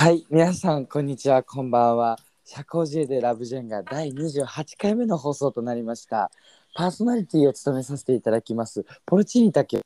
[0.00, 2.18] はい、皆さん、こんにちは、こんばんは。
[2.46, 4.46] 社交辞令でラブジェンが第28
[4.78, 6.30] 回目の放送となりました。
[6.74, 8.86] パーソナリティを務めさせていただきます。
[9.04, 9.82] ポルチーニタケ、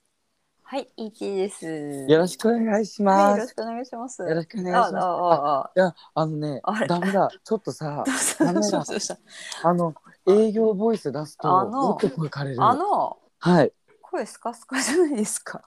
[0.63, 1.67] はい、ET です。
[2.09, 3.39] よろしくお願いしはい、ます。
[3.39, 4.23] よろしくお願いします。
[4.23, 4.97] よろしくお願いします。
[4.97, 9.19] ああ、あいや、あのねあれ、ダメだ、ちょっとさ、 あ、ダメだそうそうそう
[9.65, 9.95] あの、
[10.29, 12.62] 営業ボイス出すと、あのもっと声かれる。
[12.62, 13.73] あの、はい。
[14.15, 15.62] 声スカスカじゃないですか？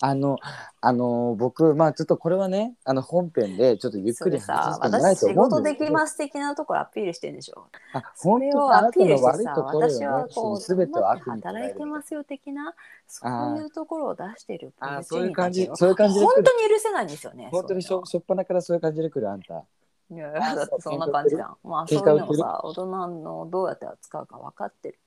[0.00, 0.38] あの、
[0.80, 5.84] あの、僕、まあ、ちょっとこれはね、あの、本編で、ちょっとゆっくり話、してもらえ私仕と思うん事ですけど。
[5.84, 7.66] できます的なところアピールしてるんでしょ。
[7.92, 11.84] あ、そ本当れをアピールしてさ、私はこう、すべてを働いて。
[11.84, 12.74] ますよ的な、
[13.06, 16.34] そういうところを出してるあそういう感じそういう感じで本。
[16.34, 17.48] 当に許せないんですよね。
[17.52, 19.54] 本当にしょ、そしょっぱなからそういう感じで来る、あんた。
[19.54, 21.56] ういや、だってそんな感じじゃん。
[21.64, 24.98] まあ、そういうのをさ、大人のどうやって扱うか分かってる。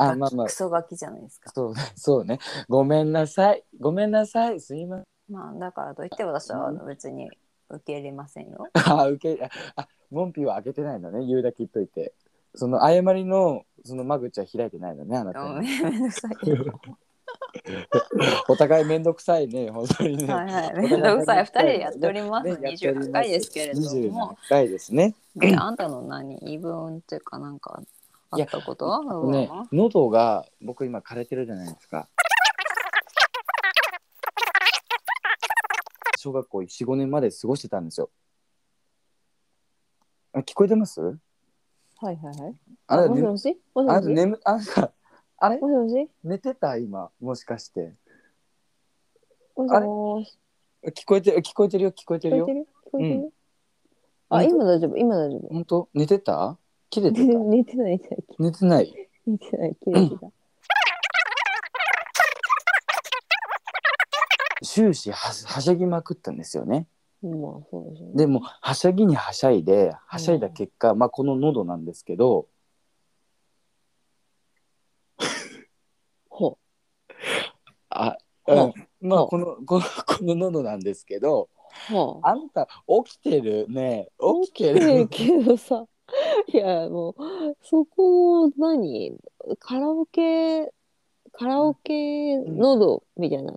[0.00, 1.50] あまあまあクソガキじゃないですか。
[1.54, 2.38] そう、そうね。
[2.68, 3.64] ごめんなさい。
[3.80, 4.60] ごめんなさい。
[4.60, 5.04] すいません。
[5.34, 7.30] まあだからといって私はあの別に
[7.70, 8.68] 受け入れませんよ。
[8.72, 11.26] あ、受け、あ、あモンピは開けてないのね。
[11.26, 12.14] 言うだけ言っといて。
[12.54, 15.68] その誤りの、その間口は開いてないのね、あなたうんに。
[15.80, 16.80] めんどくさいよ。
[18.48, 20.32] お互いめんどくさいね、本当にね。
[20.32, 20.74] はいはい。
[20.74, 21.44] めんどくさい。
[21.44, 22.44] 二人でやっております。
[22.44, 24.38] ねやっております28回ですけれど27も。
[24.48, 25.14] 回ですね。
[25.36, 26.38] で、あんたの何？
[26.40, 27.82] 言い分っていうかなんか
[28.30, 29.30] あったこと？
[29.30, 32.08] ね、喉が僕今枯れてるじゃないですか。
[36.18, 38.10] 小学校4、5年まで過ごしてたんですよ。
[40.32, 41.00] あ聞こえてます？
[41.00, 41.16] はい
[42.02, 42.56] はいはい。
[42.88, 43.60] あれ、ね、もしもし？
[43.74, 44.08] もしあもし？
[44.08, 44.92] れ眠あなんか
[45.38, 45.58] あれ？
[45.58, 46.10] もしもし？
[46.24, 46.76] 寝てた？
[46.76, 47.94] 今もしかして。
[49.56, 50.38] もしもし？
[50.88, 52.46] 聞こえて聞こえてるよ聞こえてるよ。
[52.46, 52.66] 聞こえてる？
[52.86, 53.32] 聞こえてる？
[54.30, 55.48] あ、寝て今大丈夫、今大丈夫？
[55.48, 55.88] 本当？
[55.94, 56.58] 寝てた？
[56.90, 57.32] 切れてた？
[57.38, 59.08] 寝てない、寝てない、寝てない？
[59.26, 60.30] 寝てない、切れてた。
[64.62, 66.86] 終始ははしゃぎまくったんですよね。
[67.22, 67.32] まあ
[67.70, 68.14] そうでしょうね。
[68.16, 72.48] でもはしゃぎにはしゃいではしゃいだ結果、まあこの喉なんですけど
[76.28, 76.58] ほ
[77.90, 78.56] あ、ほう。
[78.68, 81.48] ん、まあこのこのこの喉なんですけど
[81.88, 81.92] う。
[81.92, 82.26] ほう。
[82.26, 82.68] あんた
[83.04, 84.08] 起きてるね。
[84.44, 85.86] 起きてるけどさ、
[86.52, 87.14] いやもう
[87.62, 89.18] そこを何？
[89.58, 90.72] カラオケ
[91.32, 93.54] カラオケ喉みたいな、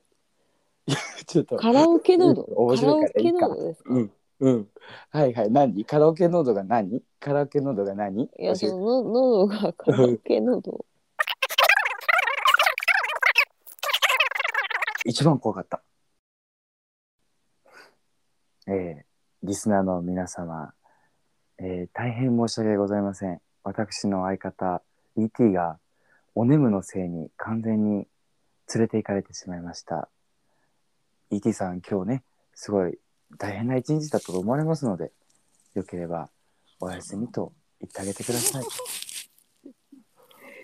[1.25, 1.55] ちょっと。
[1.55, 2.41] カラオケ喉？
[2.41, 3.39] 面カラオ白いからいいか。
[3.39, 4.11] ケ喉ですか、うん。
[4.41, 4.69] うん。
[5.11, 5.51] はいはい。
[5.51, 5.85] 何？
[5.85, 7.01] カラオケ喉が何？
[7.19, 8.23] カラオケ喉が何？
[8.23, 8.67] いや教えて。
[8.67, 10.85] そのの喉がカラオケ喉。
[15.05, 15.81] 一番怖かった。
[18.67, 19.03] えー、
[19.41, 20.73] リスナーの皆様、
[21.63, 23.39] えー、大変申し訳ございません。
[23.63, 24.81] 私の相方、
[25.15, 25.77] ET が
[26.33, 28.07] お眠のせいに完全に
[28.73, 30.09] 連れて行かれてしまいました。
[31.29, 32.23] ET さん、今日ね、
[32.55, 32.97] すごい
[33.37, 35.11] 大変な一日だったと思われますので、
[35.75, 36.29] よければ
[36.79, 38.63] おやすみと言ってあげてください。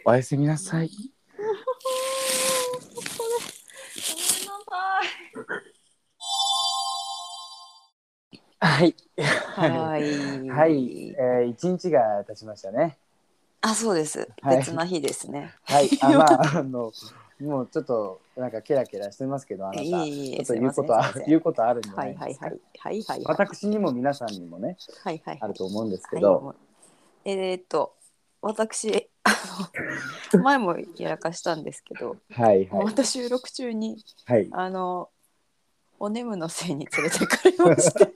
[0.04, 0.90] おやすみなさい。
[8.60, 8.96] はい。
[9.56, 12.98] はいはい、えー、一日が経ちましたね。
[13.62, 16.92] あそうですはい別な日ですね、はい、あ、まあ、 あの、
[17.42, 19.82] もうちょっと、なんかケラケラしてますけど、あなた。
[19.82, 22.46] いえいえちょっと言うことは言うことあるんじゃなはいいですか。
[22.46, 26.40] はいはいはいはいはい私にも皆さんにもね、はいはいあると思うんですけはいど。
[26.40, 26.56] もう
[27.26, 27.94] えーっと
[28.42, 29.32] 私あ
[30.34, 34.48] の 前もやらかしたんですけど、はい、はい、また収録中にはい。
[34.52, 35.10] あの
[36.00, 38.14] お眠のせいに連れてかれまして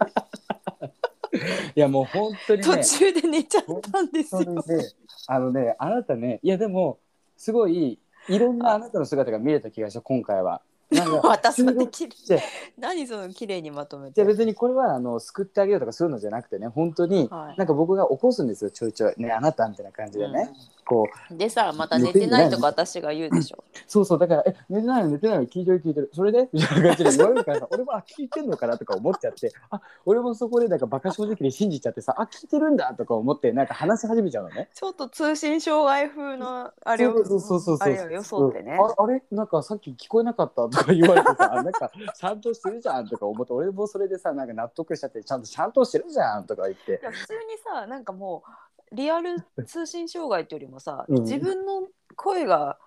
[1.76, 2.94] いや、もう本当に途ね。
[3.00, 4.46] 中で寝ちゃったんですそよ。
[4.46, 4.94] れで、
[5.28, 7.00] あのね、あなたね、いや、でも、
[7.38, 8.00] すごい。
[8.28, 10.62] いろんなあなたの姿が見れた気がした、今回は。
[10.92, 12.42] なんか 私ま できれいじゃあ
[12.78, 14.14] 何その綺麗にまとめて。
[14.16, 17.58] じゃあ別にこれはあの救ってあげようとかそういうのじゃなくてね本当にはい。
[17.58, 19.14] なんか僕が起こすんですよちょいちょい。
[19.18, 20.52] ねあなたみたいな感じでね、
[20.86, 23.64] こうでさまた寝てないとか私が言うでしょ。
[23.88, 25.10] そうそうだから「え寝てないの？
[25.12, 25.46] 寝てないの？
[25.46, 26.10] 聞いてる聞いてる。
[26.14, 29.52] それで?」みたいな感じで言われるからさ俺もあ聞いてんのかなとか思っちゃって。
[29.70, 34.70] あ俺もそこでなんかバカ正直に信じちゃってさあ聞いてるんだとか思ってなんか話し始めちゃうのね。
[34.74, 38.74] ちょっと通信障害風のあれをそうそうそうそうあれを装ってね。
[38.80, 39.24] うんああれ？
[39.32, 48.44] なんかさっき聞こえなかったとか言われてさなんかちゃんとしてるじゃんとか思って俺もそれでさなんか納得しちゃってちゃんとちゃんとしてるじゃんとか言って普通にさなんかも
[48.92, 52.78] うリアル通信障害っていうよりもさ、うん自分の声が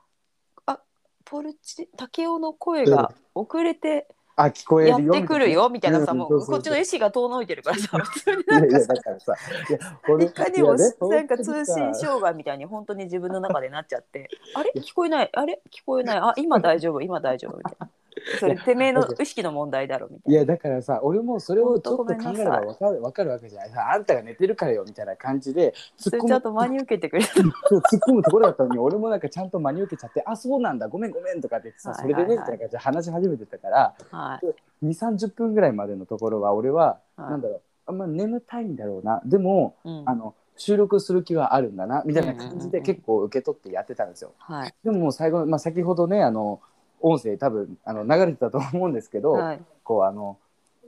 [0.67, 0.79] あ
[1.25, 6.05] ポルチ竹雄の声が遅れてあ聞こえやってくるよみたいな。
[6.05, 8.95] さ、うんもそうこっちの意思が遠のいてるからさ 普通になんかさ。
[8.95, 14.73] いかにもなんか通信障害みたいに本当に自分の中でなっちゃってあれ？
[14.77, 15.61] 聞こえないあれ？
[15.71, 16.19] 聞こえない。
[16.19, 17.89] あ今大丈夫今大丈夫みたいな
[18.41, 20.33] それてめえの意識の問題だろみたいな。
[20.33, 27.35] いやだからさ俺もそれをちょっと考えれば分かる分かるわけじゃないあんたが寝てるからよみたいな感じでそっ込むちゃんと真に受けてくれた。
[27.69, 34.87] そう突っ込むところだったのに俺もなんかちゃんと真に受けちゃって「あそうなんだごめんごめん」とかって言ってさ、それでねみたいな感じで話し始めてたからはい。
[34.87, 44.33] 2 3 0分ぐらいまでのところは俺は、はいなんだろうあんま眠たいんだろうなでもうんあの収録する気はあるんだなみたいな感じで結構受け取ってやってたんですよ。
[44.39, 44.75] はい。
[44.85, 46.61] でももう最後、まあ、先ほどねあの
[47.01, 49.61] 音声多分あの流れてたと思うんですけど、はい。
[49.83, 50.39] こうあの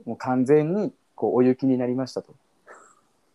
[0.05, 2.33] もう完全にこうお雪になりましたと。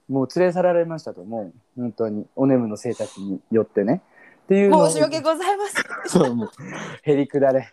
[0.09, 4.03] もう連れ去られましたともう本当にお眠の生活によってね
[4.45, 5.85] っていう申し訳ございません。
[6.25, 6.51] そうもう
[7.03, 7.73] へりくだれ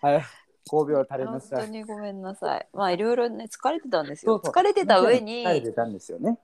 [0.00, 0.22] はい
[0.70, 2.66] 5秒垂れな本さい当にごめんなさい。
[2.74, 4.40] まあいろいろね疲れてたんですよ。
[4.44, 6.38] 疲れてた上に疲れてたんですよね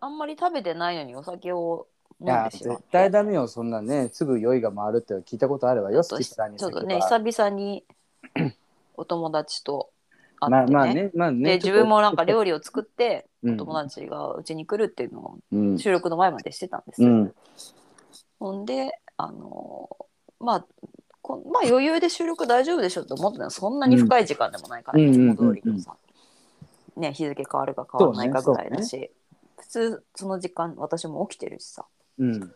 [0.00, 1.86] あんまり食べてないのにお酒を
[2.22, 2.48] いや。
[2.50, 7.00] 絶対ダメよそんなねすぐ酔いが回るって聞いたことあるわよちょっとねは。
[7.00, 7.84] 久々に
[8.96, 9.90] お友達と
[10.38, 10.74] 会まあってね。
[10.74, 13.56] まあねまあねで自分もなんか料理を作ってうん。
[13.56, 15.78] 友達がうちに来るっていうのをうん。
[15.78, 17.08] 収録の前までしてたんですよ。
[17.08, 17.34] うん。
[18.38, 20.66] ほんであのーまあ
[21.22, 25.94] こまあ余裕で収録大丈夫でしょって思ってたのそんなに深い時間でもないから、うんいつも通りのさ、
[26.96, 29.10] ね、日付変わるか変わらないかぐらいだし、
[29.58, 31.84] 普通その時間私も起きてるしさ
[32.20, 32.54] うん。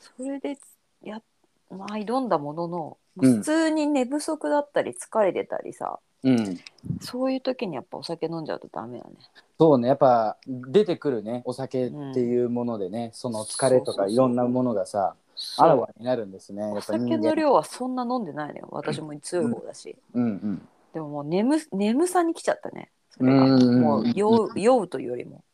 [0.00, 0.58] それで
[1.02, 1.22] や、
[1.70, 6.58] まあ、挑んだものの普通に寝不足だったり疲れてたりさ、うん。
[7.00, 9.12] そういう時にやっぱお酒飲んじゃうとダメだね。
[9.58, 15.14] そうねやっぱ出てくるねお酒っていうものでね、その疲れとそうそうそうかいろんなものがさ
[15.58, 16.62] あらわになるんですね。
[16.62, 17.16] やおっぱ人間。
[17.16, 18.68] 酒の量はそんな飲んでないのよ。
[18.70, 20.24] 私も強い方だし、うん。
[20.24, 20.68] うん。
[20.94, 22.90] でももう眠眠さに来ちゃったね。
[23.10, 23.44] それが。
[23.44, 23.80] うん。
[23.80, 25.44] もう酔う酔うというよりも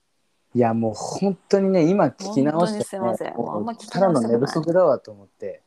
[0.55, 3.17] いやもう本当にね今聞き直して、ね、
[3.91, 5.63] ただの寝不足だわと思って。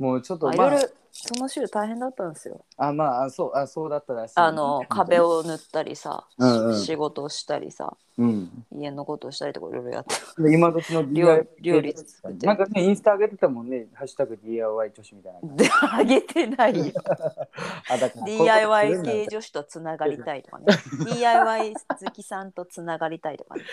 [0.00, 0.80] もうちょっとまあ
[1.12, 2.64] その週大変だったんですよ。
[2.76, 4.34] あまああそうあそうだったらしい。
[4.36, 6.80] あの壁を塗ったりさ、うんうん。
[6.80, 8.64] 仕事をしたりさうん。
[8.72, 10.42] 家のことをしたりとかいろいろやって。
[10.42, 12.46] で今時の料 DIY 料理作って。
[12.46, 15.54] なんかねインスタ上げてたもんね「ハッシュタグ #DIY 女子」みたいな。
[15.54, 16.92] で あげてないよ。
[17.88, 20.66] あだから DIY 系女子とつながりたいとかね。
[21.14, 23.64] DIY 好きさんとつながりたいとかね。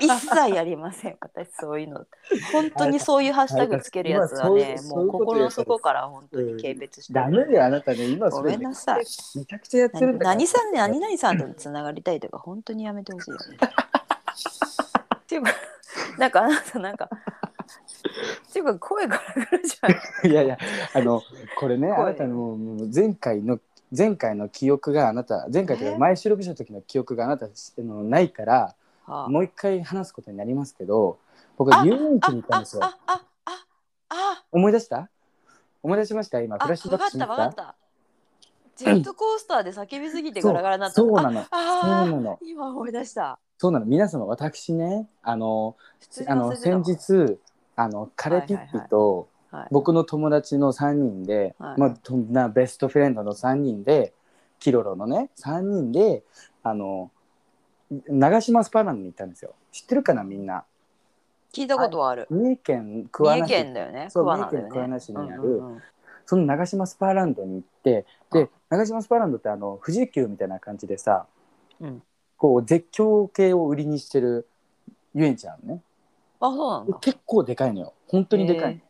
[0.00, 1.16] 一切やりません。
[1.20, 2.06] 私そういうの。
[2.52, 8.04] 本当にそういうハッシュタグつけるやつはねもう心の底から本当に軽蔑してダメだよあなたね。
[8.06, 9.04] 今それごめんなさい。
[9.36, 10.34] めちゃくちゃやってる何んだから。
[10.36, 13.42] 何さん何々さんとつながりたいとか本当にやめてほしいよね。
[15.16, 15.52] っていうか
[16.18, 20.30] なんかあなたなんかっていうか声ガラガラじゃん。
[20.30, 20.58] いやいや
[20.94, 21.22] あの
[21.58, 21.96] これね声。
[21.96, 22.56] あなたの
[22.94, 23.60] 前回の
[23.96, 25.92] 前回の記憶があなた前回というえ？
[25.92, 27.48] か前収録した時の記憶があなたあ
[27.78, 28.74] のないから
[29.04, 29.28] はあ。
[29.28, 31.18] もう一回話すことになりますけど
[31.56, 32.82] 僕あ遊園地に行ったんですよ。
[34.50, 35.08] 思い出した？
[35.82, 36.40] 思い出しました？
[36.40, 37.76] 今あフラッシュバックしまかった分かった。
[38.74, 40.94] ジェットコースターで叫びすぎてガラガラになった。
[40.94, 41.40] そうなの。
[41.40, 42.38] ああそうなの。
[42.42, 43.38] 今思い出した。
[43.58, 43.86] そうなの。
[43.86, 46.96] 皆様私ねあの普通にあの忘れてたわ先
[47.26, 47.38] 日
[47.76, 51.80] あのカレピッピとはい僕の友達の3人で、はい。
[51.80, 54.14] まあそんなベストフレンドの3人で
[54.58, 56.22] キロロのね3人で
[56.62, 57.10] あの
[58.08, 59.54] 長島スパランドに行ったんですよ。
[59.70, 60.64] 知ってるかなみんな？
[61.52, 62.26] 聞いたことはある。
[62.30, 63.48] 三重県三重桑名市。
[63.48, 64.06] 県だよね。
[64.10, 65.62] そう三重県桑名市にある
[66.24, 71.26] その長島スパーランドに行ってで長島スパーランドってあの富士急みたいな感じでさ
[71.80, 72.02] うん。
[72.38, 74.48] こう絶叫系を売りにしてる
[75.14, 75.82] 遊園地なのね。
[76.40, 76.98] あそうなんだ。
[76.98, 77.92] 結構でかいのよ。
[78.08, 78.80] 本当にでかい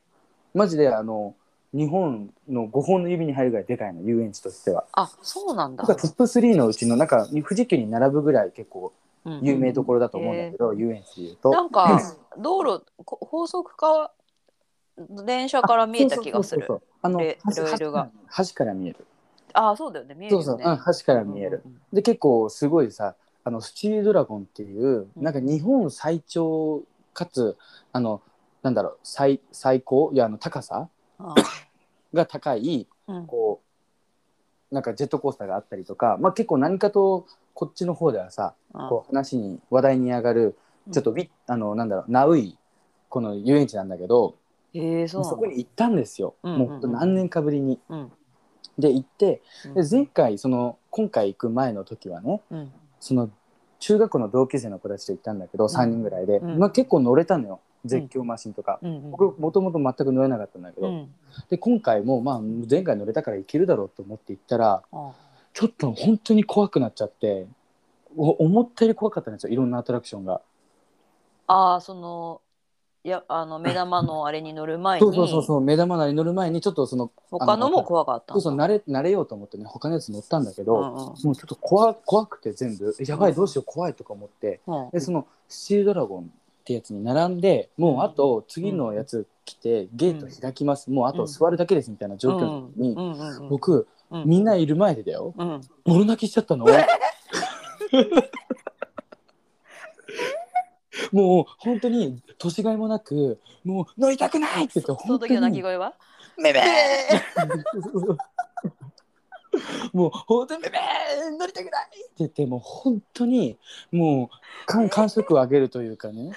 [0.54, 1.34] マジであの
[1.74, 4.84] 日本の5本の指に入るぐらいでかいの遊園地としては。
[4.92, 5.84] あそうなんだ。
[5.84, 8.92] トップ3のうちのなんか富士急に並ぶぐらい結構
[9.24, 11.50] 有名どころだと思うんだけど、遊園地でいうと。
[11.50, 12.00] なんか
[12.38, 14.12] 道路こ高速か
[15.24, 16.64] 電車から見えた気がする。
[16.66, 16.88] そうそうそうそう。
[17.02, 17.38] あのレ
[17.92, 18.10] が。
[18.26, 19.06] 端から見える。
[19.52, 20.14] あそうだよね。
[20.14, 20.44] 見えるよね。
[20.44, 25.22] そうそう、うん、端から見える、うんうんで結構すごいさあのスチールドラゴンっていううん。
[25.22, 26.82] なんか日本最長
[27.14, 27.56] かつ
[27.92, 28.22] あの
[28.62, 30.10] なんだろう最最高？
[30.12, 30.88] いやあの高さ？
[31.18, 31.34] あ
[32.12, 33.26] が高いうん。
[33.26, 33.60] こ
[34.70, 40.56] うなんかジェットコースターがあったりとか、まあ、結構何かとこっちの方ではさあこう話に話題に上がる
[40.86, 40.92] うん。
[40.92, 42.58] ちょっとビ、あのなんだろうナウい
[43.08, 44.36] この遊園地なんだけど
[44.74, 46.68] へえそうそこに行ったんですよ、うんうんうん。
[46.70, 47.78] もう何年かぶりに。
[47.88, 48.12] うん。
[48.78, 49.74] で行ってうん。
[49.74, 52.72] で前回その今回行く前の時はねうん。
[53.00, 53.30] その
[53.82, 56.58] 中学校の同級生の子たちと行ったんだけど、3人ぐらいで、うん。
[56.58, 57.60] まあ、結構乗れたのよ。
[57.84, 61.14] 絶叫マシンとか、うん僕もともと全く乗れなかったんだけど、うん。
[61.50, 65.12] で今回もまあ前回乗れたからいけるだろうと思って行ったらあ
[65.52, 67.46] ちょっと本当に怖くなっちゃって
[68.16, 70.40] お思ったより怖かったんですよいろんなアトラクションが。
[71.46, 72.40] あーその
[73.04, 84.90] いやあの目玉のあれに乗る前そうそうそうにそう目玉なり乗る前にちょっとその他のも怖かったんそうそう慣れ慣れようと思ってね他のやつ乗ったんだけど、うんうんもうちょっと怖怖くて全部やばいどうしよう怖いとか思って、うん。
[84.90, 86.26] でそのスチールドラゴンっ
[86.64, 93.48] てやつに並んでもうあと次のやつ来てゲート開きます、もうあと座るだけですみたいな状況に、うんうんうん。
[93.48, 94.24] 僕うん。
[94.26, 95.34] みんないる前でだよ。
[95.36, 95.60] うん。
[95.84, 96.66] ボロ泣きしちゃったの？
[101.10, 104.92] もう本当に年がいもなくもう 乗りたくないって言って。
[104.92, 105.94] その本当時の泣きに声は？
[106.36, 106.64] めべー。
[109.92, 110.80] もう本当にめべー
[111.38, 113.58] 乗りたくないって言ってもう本当に
[113.90, 116.32] もう感感触を上げるというかね。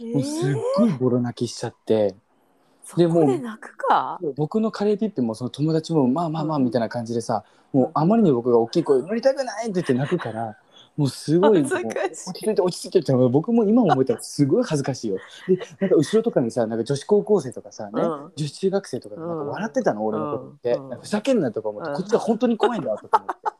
[0.00, 2.10] もうすっごいボロ泣きしちゃって。
[2.10, 2.16] そ
[2.96, 3.26] でも
[4.36, 10.56] 僕のカレーピッピもその友達もまあまあまあみたいな感じでさもうあまりに僕が大きい声乗りたくないって言って泣くから
[10.96, 11.74] もうすごい落ち
[12.32, 15.18] 着いて落ち着いてって僕も今思えたらすごい恥ずかしいよ。
[15.46, 18.32] でなんか後ろとかにさなんか女子高校生とかさね、うん。
[18.34, 21.00] 女子中学生とかがなんかうん笑ってたの、俺のことって、うん。
[21.00, 21.96] ふざけんなとか思って、うん。
[21.96, 23.56] こっちは本当に怖いんだとか思って。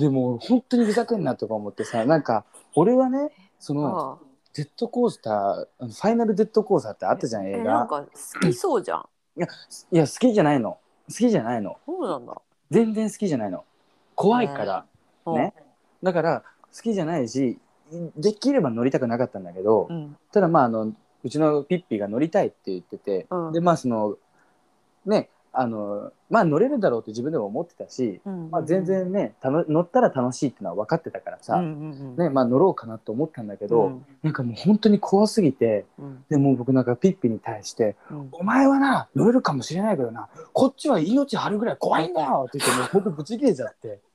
[0.00, 4.18] でも本当にふざけんなとか思ってさなんか俺はねその
[4.50, 7.58] ああジェットコースターあのファイナルジェットコースターってあったじゃん映画。
[7.58, 8.04] えなんか
[8.34, 9.08] 好きそうじゃん。
[9.36, 9.40] い
[9.96, 10.78] や好きじゃないの。
[11.08, 11.78] 好きじゃないの。
[11.86, 12.40] そうなんだ。
[12.70, 13.64] 全然好きじゃないの。
[14.14, 14.84] 怖いから、
[15.26, 15.34] うん。
[15.34, 15.54] ね
[16.02, 16.42] だから
[16.74, 17.58] 好きじゃないし
[18.16, 20.16] できれば乗りたくなかったんだけど、うん。
[20.32, 20.92] ただまああの
[21.22, 23.52] うちのピッピが乗りたいって言ってて、うん。
[23.52, 24.16] でまあその
[25.06, 32.16] ねあのまあ乗れるだろうって自分でも思ってたし、うんまあ、全然ねたの乗ったら楽しいってのは分かってたからさ、うんうんうん。
[32.16, 34.06] ねまあ、乗ろうかなと思ったんだけど、うん。
[34.22, 36.24] なんかもう本当に怖すぎてうん。
[36.28, 38.28] でもう僕なんかピッピに対してうん。
[38.32, 43.98] お前はな乗れるかもしれないけどなこっちは命張るぐらい怖いんだよって言ってもう僕ブチ切れちゃって。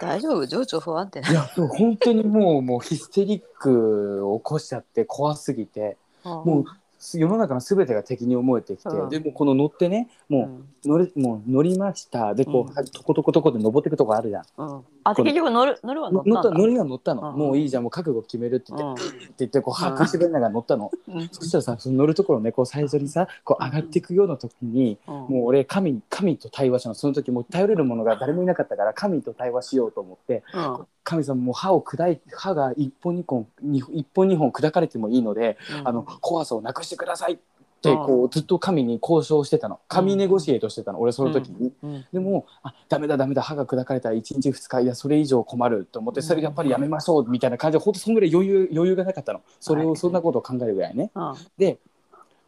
[0.00, 0.46] 大丈夫？
[0.46, 6.64] 情緒不安定いやそう本当にもうもうヒステリックを起こしちゃって怖すぎてももう
[7.04, 9.08] 世の中の全てが敵に思えてきて、うん。
[9.10, 12.34] でもうこの乗ってねもう乗れもう乗りました。
[12.34, 14.44] でこう、とことことこで登っていくとこあるじゃん。
[14.58, 14.76] うん。
[14.76, 17.38] うんあ結局乗る乗るは乗った乗った乗りは乗ったの、うん。
[17.38, 19.08] もういいじゃんもう覚悟決めるって言って、うん。
[19.10, 21.28] って言ってこううん走りながら乗ったの、うん。
[21.30, 25.14] そしたらさその乗るところねこう最初にさこう上がっていくような時に、うん。
[25.14, 30.86] もう俺神神と対話したのその時もう頼れるものが誰もいなかったから神と対話しようと思ってうん。
[31.04, 35.88] 神様もう歯を砕い歯が一本二本に一本二本砕かれてもいいので、うん。
[35.88, 37.34] あの怖さをなくしてください。
[37.34, 37.42] って
[37.90, 38.06] うん。
[38.06, 39.80] こうずっと神に交渉してたの。
[39.88, 41.00] 神ネゴシエートしてたの。
[41.00, 41.72] 俺その時に。
[41.82, 42.04] うん。
[42.12, 49.42] でもあダメだダメだ歯が砕かれたら1日2日いやそれ以上困ると思ってそれやっぱりやめましょうみたいな感じで本当そんぐらい余裕余裕がなかったの。
[49.60, 49.90] それはい。
[49.90, 51.10] をそんなことを考えるぐらいね。
[51.14, 51.34] うん。
[51.58, 51.78] で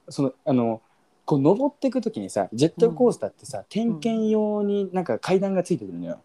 [0.09, 0.81] そのあの
[1.25, 6.21] こう登っていく時にさジェットコースターってさ、点検用になんか階段がついてくるのよ。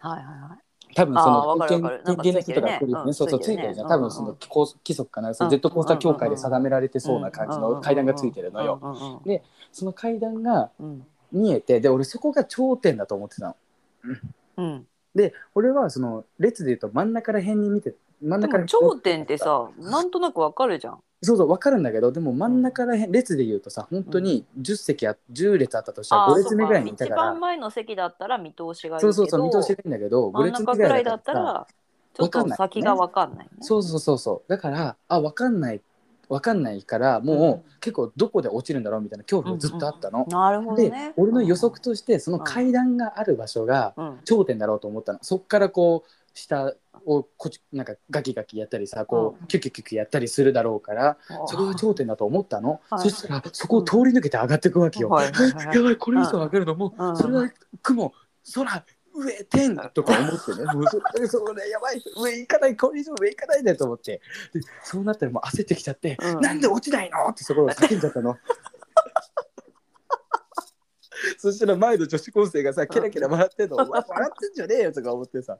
[0.00, 0.65] はいはいはい
[0.96, 3.12] 多分そのわかるわかる点検の人とか来るよね。
[3.12, 3.86] そうそうついてるじゃん。
[3.86, 5.34] うん多分その規則かな。
[5.34, 9.20] そのジェットコースター協会で定められてそうな感じの階段がついてるのよ。
[9.26, 13.56] でその階段がうん見えてで俺そこが頂点だと思ってたの。
[14.56, 27.14] うんで俺はその列で言うと真ん中ら辺に見て真んで中頂点ってさなんとなくわかるじゃんそうそう分かるんだけどでも真ん中ら辺列で言うとさ本当に10席あ10列あったとしたら5あー列目ぐらいにいたか。
[27.14, 27.16] ら。
[27.16, 31.66] 一番前の席だったら見通しがいいけどそうそうそう見通しがいいんだけど5真ん列目中ぐらいだったら
[32.14, 33.50] ちょっと先がわかんないね。
[33.60, 34.48] そうそうそうそう。
[34.48, 35.80] だからあ分かんない
[36.28, 40.26] 分かんないからもう結構どこで落ちるんだろうみたいな恐怖がずっとあったの。
[40.28, 44.18] なるほどでね俺の予測としてその階段がある場所がうん。
[44.24, 45.18] 頂点だろうと思ったの。
[45.22, 46.74] そっからこう下
[47.06, 53.10] をこちなんかガキガキやったりさこううキュキュキュキュやったりするだろうからそれが頂点だと思ったの、はい。
[53.10, 55.08] そしたらそこを通り抜けて上がっていくわけよ。
[55.08, 55.32] はい。
[55.32, 55.52] はい。
[55.52, 57.50] は いやばいこれ以上上がるのもうそれは
[57.82, 58.12] 雲
[58.54, 58.84] 空
[59.16, 60.64] 上天とか思ってね。
[60.74, 64.20] もうそそれやばい上行かないこれ以上上行かないでと思って。
[64.52, 66.40] でそうなったらもう焦ってきちゃって、うん。
[66.40, 67.28] なんで落ちないの？
[67.28, 68.36] ってそこを叫んじゃったの。
[71.38, 75.58] そしたら前の女子高生がさケラケラ笑ってんの、 お前笑ってんじゃねえよとか思ってさ。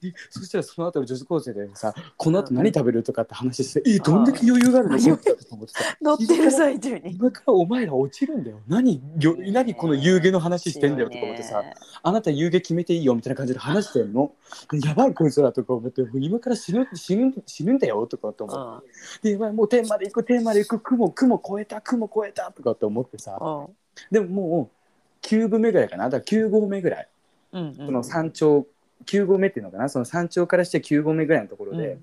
[0.00, 4.98] でそしたらその後の女子高生でさこの後何食べるとかって話して、えどんだけ余裕があるの？
[4.98, 7.16] この人と思ってさ乗ってる最中に。
[7.16, 8.60] 今からお前ら落ちるんだよ。
[8.68, 11.62] 何よ何この遊戯の話してんだよとか思ってさ、
[12.02, 14.32] あなた遊戯決めていいよみたいな感じで話してんの？
[14.72, 18.78] で やばいこいつらとか思って今から死ぬ死ぬ死ぬんだよとかって思うん。
[18.78, 18.82] っ
[19.22, 23.38] て、でもう天まで行く天まで行く雲雲越えた雲越えたとかって思ってさ。
[23.40, 23.76] うん。
[24.10, 24.77] でももう
[25.22, 26.08] 9分目ぐらいかな。
[26.10, 27.08] だから9合目ぐらい。
[27.52, 28.66] うんその山頂
[29.06, 29.88] 9合目っていうのかな。
[29.88, 31.98] その山頂からして9合目ぐらいのところで、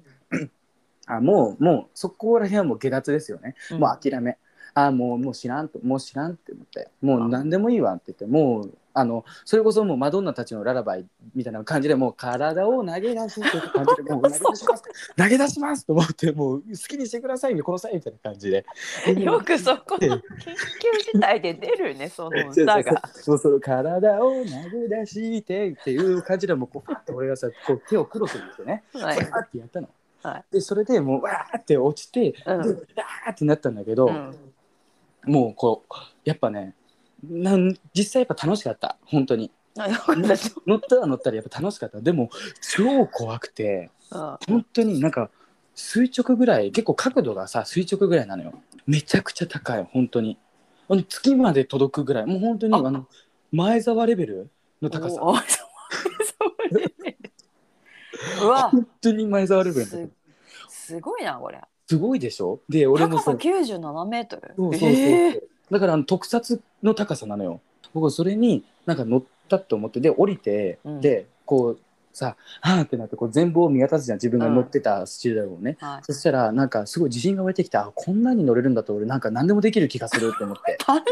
[1.06, 3.80] あもうもうそこら辺はもう下脱ですよね、うん。
[3.80, 4.38] もう諦め
[4.76, 6.90] あもうもう知らんともう知らんって思って。
[7.02, 14.84] もう何でもいいわって言ってもうあのそれこそもうマドンナたちのララバイみたいな感じでもう体を投げ出すって感じでもう投げ出します。
[15.18, 18.66] 投げ出しますと思ってもう好きにしてくださいよこの際みたいな感じで。
[19.18, 23.08] よくそこの緊急事態で出るねその歌が。
[23.14, 23.62] そうそう。
[23.62, 28.84] 体を投げ出してっていう感じでもうこうパッて俺がさこう手をクロスにしてね。
[28.94, 29.18] はい。
[29.30, 29.88] パッてやったの。
[30.24, 30.44] はい。
[30.52, 32.62] でそれでもうわーって落ちて、うん。
[32.62, 34.36] でわーってなったんだけど、うん
[35.28, 36.76] もうこうやっぱね
[37.24, 38.98] なん実際やっぱ楽しかった。
[39.06, 39.52] 本当に。
[39.78, 40.22] あよかった。
[40.22, 42.00] です乗ったら乗ったらやっぱ楽しかった。
[42.00, 42.30] でも
[42.62, 45.30] 超怖くてうん本当になんか
[45.74, 48.54] 垂直ぐらい結構角度がさ垂直ぐらいなのよ。
[48.86, 50.38] めちゃくちゃ高い本当に。
[50.88, 52.26] あの月まで届くぐらい。
[52.26, 52.78] もう本当にあ。
[52.78, 53.08] あの
[53.52, 54.50] 前澤レベル
[54.82, 55.24] の高さ。
[55.24, 56.36] おーそうそ
[56.72, 57.18] うね
[58.44, 58.70] うわ。
[58.70, 60.08] 本当に前澤レベルの高さ。
[60.70, 61.62] すすごいなこれ。
[61.88, 62.60] すごいでしょ？
[62.70, 64.54] で俺も高ささ97メートル？
[64.56, 65.42] そうそうそうえー。
[65.72, 67.62] だからあの特撮の高さなのよ。
[67.94, 71.02] 僕はそれになんか乗ったと思ってで降りて、うん。
[71.02, 71.80] でこう
[72.12, 76.04] さはーってなってこう全貌を見渡すじゃん自分が乗ってたスチールダゴンね、はい。
[76.04, 80.78] そしたらなんかすごい自信が湧いてきてあこんなに乗れるんだと俺なんか何でもできる気がするって思って。
[80.84, 81.04] 単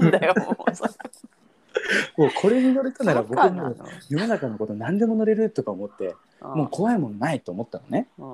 [0.00, 0.34] 純なんだよ。
[2.16, 3.74] もうこれに乗れたなら僕も
[4.08, 8.08] 世の中のこと何でも乗れるとか思ってのもう怖いもんないと思ったのね。
[8.18, 8.24] う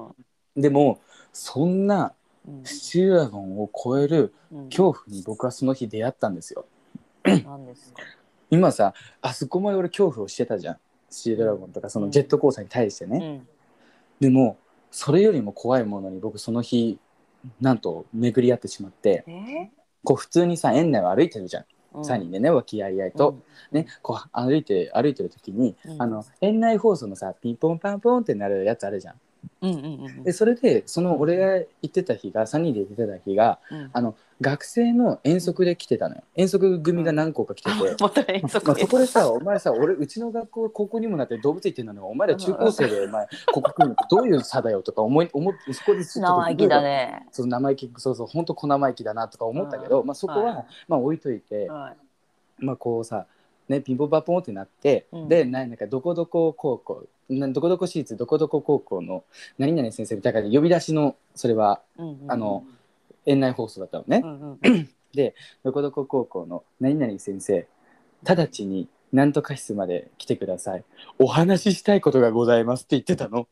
[0.59, 0.62] ん。
[0.62, 1.00] でも
[1.37, 2.14] そんな
[2.49, 2.64] うん。
[2.64, 4.64] スチールダゴンを超えるうん。
[4.66, 6.64] 恐怖に僕はその日出会ったんですよ。
[7.25, 8.02] なんですか？
[8.50, 10.76] 今さあそこまで俺恐怖をしてたじゃん。
[11.11, 13.49] スチールドラゴンとかそのジェットコースターに対してね、うん。
[14.21, 14.59] でも
[14.90, 16.99] それよりも怖いものに僕その日
[17.61, 19.71] なんと巡り合ってしまってえ
[20.05, 23.38] こう普通にさ園内を歩いてるじゃん、ー3人でね和気あいあいと、
[23.73, 26.02] ねこう歩いて歩いてる時に、うん。
[26.02, 29.14] あの園内放送のさピンポンパンポンってなるやつあるじゃん
[29.62, 33.91] うんうんうんでそれでその俺が行ってた日が3人で行ってた日がうん。
[33.93, 36.23] あの学生の遠足で来てたのよ。
[36.35, 46.83] 遠足組が何校か来てて、また遠まあ、足そこでさ、お前さ、俺、うちの学校、高校にもなって動物園行ってんのに、お前ら中高生で、お前、ここ来るのどういう差だよとか思い、思って、そこでちょっと生意気だ。
[46.83, 47.26] ね。
[47.33, 50.67] そう、生意気、そうそう、本当小生意気だなとか思ったけど、まあ、そこは、はい。
[50.87, 52.65] まあ、置いといて、はい。
[52.65, 53.26] まあ、こうさ、
[53.69, 55.29] ね、ピンポンパンポンってなって、うん。
[55.29, 59.25] で、なんか、どこどこ高校、などこどこ私立、どこどこ高校の、
[59.59, 62.33] 何々先生みたいな呼び出しの、それは、うんうんうん。
[62.33, 62.65] あの、
[63.26, 64.23] 園内放送だったのね。
[64.25, 64.89] うんうんうん。
[65.65, 67.67] どこどこ高校の何々先生
[68.23, 70.85] 直ちになんとか室まで来てください。
[71.19, 73.49] お話ししたいことがございますって言ってたの。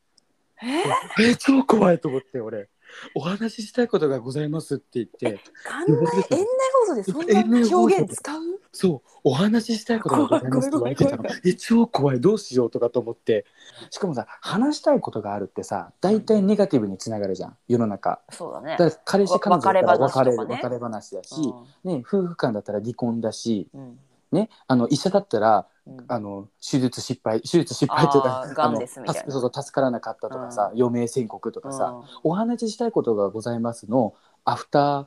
[0.63, 2.69] ええ超怖いと思って俺
[3.15, 6.47] お話ししたいことがございますって言って館内園内
[6.87, 8.41] 放送でそんな表現使う？
[8.73, 11.25] そうお話ししたいことがございますって言われてたの。
[11.45, 13.47] え超怖いどうしようとかと思って。
[13.91, 18.21] しかもさ話したいことがあるってさ大体ネガティブにつながるじゃん世の中。
[18.31, 18.77] そうだね。
[18.79, 20.61] だから彼氏彼女だったら別れる別れ話とかね。
[20.63, 21.55] 別れ話だし、
[21.85, 23.99] ね、夫婦間だったら離婚だし、うん。
[24.33, 25.65] ね、あの医者だったらうん
[26.09, 32.05] あの手術失敗手術失敗というかあそうそう助からなかったとかさ、う余命宣告とかさ、うん。
[32.23, 35.07] お話ししたいことがございますのアフタ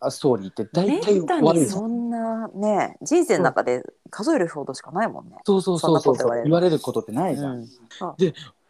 [0.00, 5.36] ーストーリーって大体そんなね人生の中で数えるほどしかないもんね。
[5.44, 7.68] そうそうそうそう言われる言われることってないじゃん、うん。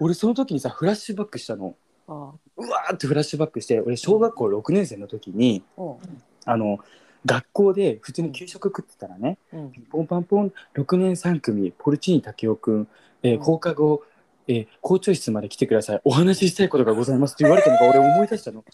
[0.01, 1.77] 俺その時にさフラッシュバックしたの。
[2.09, 2.13] あ。
[2.57, 5.97] うわーってフラッシュバックして俺小学校6年生の時にうん。
[6.45, 6.79] あの
[7.26, 9.72] 学校で普通に給食食ってたらね、うん。
[9.90, 12.88] ポンパンポン6年3組ポルチーニ武雄くん、
[13.22, 13.42] えーうん。
[13.42, 14.04] 放課後、
[14.46, 16.00] えー校長室まで来てください。
[16.04, 18.64] お話ししたいことがございますって言われたのが俺思い出したの。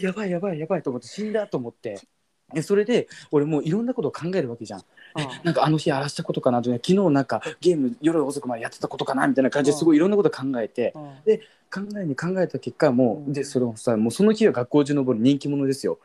[0.00, 2.00] やばいやばいやばいと思って死んだと思って
[2.54, 4.80] でそれで俺もういろんなことを考えるわけじゃん。
[5.18, 11.40] えなんかあの日荒らしたことかなとか昨日なんかゲーム夜遅くまでやってたことかなみたいな感じですごいいろんなこと考えてうん
[11.72, 15.98] 考えに考えた結果もうでそれをさもうその日は学校中のぼる人気者ですよ。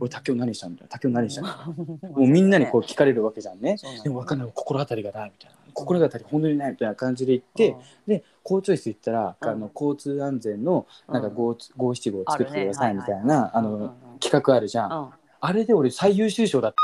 [0.00, 0.86] 俺竹雄何したんだよ。
[0.90, 1.64] 竹雄何したんだよ。
[2.10, 3.76] もうみんなにこう聞かれるわけじゃんね。
[4.02, 4.50] でも分かんない。
[4.52, 5.56] 心当たりがないみたいな。
[5.72, 7.76] 心当たり本当にないみたいな感じで言って、
[8.06, 9.48] で校長室行ったら、うん。
[9.48, 11.34] あの交通安全のなんかうん。
[11.34, 15.12] 五五七五を作ってくださいみたいなあの企画あるじゃん
[15.46, 16.76] あれで俺最優秀賞だった。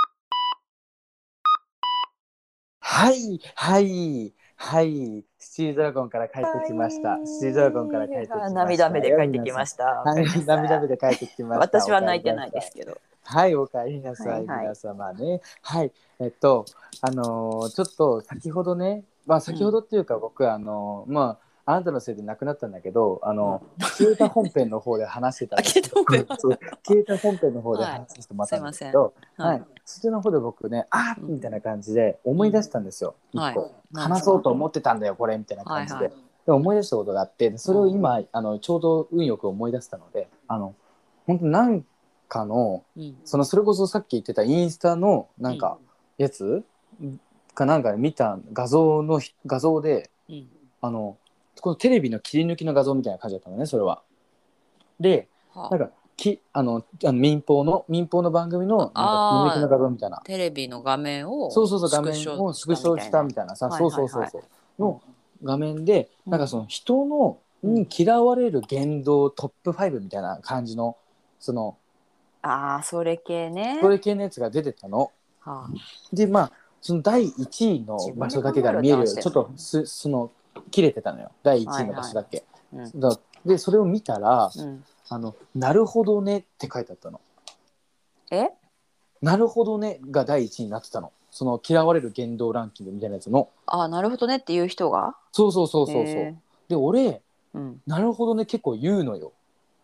[2.80, 5.24] はいはいはい。
[5.38, 7.16] スチールドラゴンから帰ってきました。
[7.24, 8.50] スチールドラゴンから帰ってきました。
[8.50, 9.84] 涙目で帰ってきました。
[9.84, 11.78] はい涙目で帰ってきました。
[11.78, 12.98] 私は泣いてないですけど。
[13.24, 14.60] はい、お帰りなさい、はいはい。
[14.60, 15.40] 皆様ね。
[15.62, 16.66] はい、えっと、
[17.00, 26.04] あのーちょっと先ほどね、まあ先ほどっていうか僕、あのーまあ、あなたのせいで亡くなったんだけど、あの、消えた本編の方で話してたんですけど。
[26.38, 29.64] そう消えた本編の方で話させてもらったんですけど、はい、はい。
[29.84, 33.14] そっちの方で僕ね、あーみたいな感じで思い出したんですよ。
[33.32, 33.54] 一、はい。
[33.54, 33.72] 個。
[33.94, 35.94] 話そうと思ってたんだよ、これ、みたいな感じで。
[35.94, 36.30] はいはい。
[36.46, 40.74] で思い出したことがあってでそれを今、あのちょうど運よく思い出したのであの
[41.26, 41.84] 本当なん
[42.28, 43.18] かのうん。
[43.24, 45.78] そのそれこそさっき言ってたインスタのなんか
[46.16, 46.64] やつ？
[47.54, 50.48] かなんかで見た画像のひ画像でうん。
[50.80, 51.18] あの
[51.60, 54.02] このテレビの切り抜きの画像みたいな感じだったのねそれは。
[54.98, 60.22] ではなんかきあのあの民放の民放の番組のなんか切り抜きの画像みたいな。
[60.24, 63.56] テレビの画面をそうそうそう画面をスクショしたみたいな。
[63.56, 64.42] さ、はいそうそうそうそう。
[64.82, 65.02] の
[65.42, 66.32] 画面で、うん。
[66.32, 70.96] なんかその人のに嫌われる言動トップ5みたいな感じの
[71.38, 71.76] その
[72.42, 73.78] ああそれ系ね。
[73.80, 75.10] それ系のやつが出てたの。
[75.40, 75.70] はあ。
[76.12, 79.06] でまあその第1位の場所だけが見える。
[79.06, 80.30] ちょっとすその
[80.70, 82.44] 切れてたのよ第1位の場所だけ。
[82.72, 87.20] うんだでそれを見たらうん「あのなるほどね」って書いてあったの。
[88.30, 88.50] え？
[89.22, 91.12] なるほどねが第1位になってたの。
[91.30, 93.48] その嫌われる言動ランキングみたいなやつの。
[93.66, 95.16] ああなるほどねっていう人が？
[95.32, 96.04] そうそうそうそうそう。
[96.06, 96.34] へ
[96.68, 97.20] で俺ー
[97.54, 99.32] うんなるほどね結構言うのよ。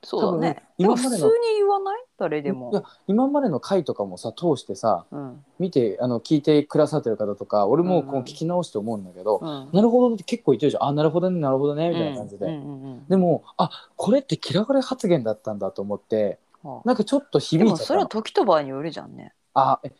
[0.08, 0.62] そうだね。
[0.78, 2.04] 多分でも普通に言わない？
[2.16, 2.70] 誰でも。
[2.70, 5.44] いや今までの回とかもさ通してさうん。
[5.58, 8.22] 見てあの聞いてくださってる方とか俺もこうんううん。
[8.22, 9.68] 聞き直して思うんだけど、うん。
[9.72, 10.84] なるほどねって結構言ってるじゃん。
[10.84, 12.92] あなるほどねなるほどねみたいな感じで、うんうんうん。
[12.92, 16.88] うんでもあこれって嫌われ発言だったんだと思ってはあ。
[16.88, 19.32] なんかちょっとで響いちゃったそれは時と場合によるじゃんね。
[19.54, 19.90] あえ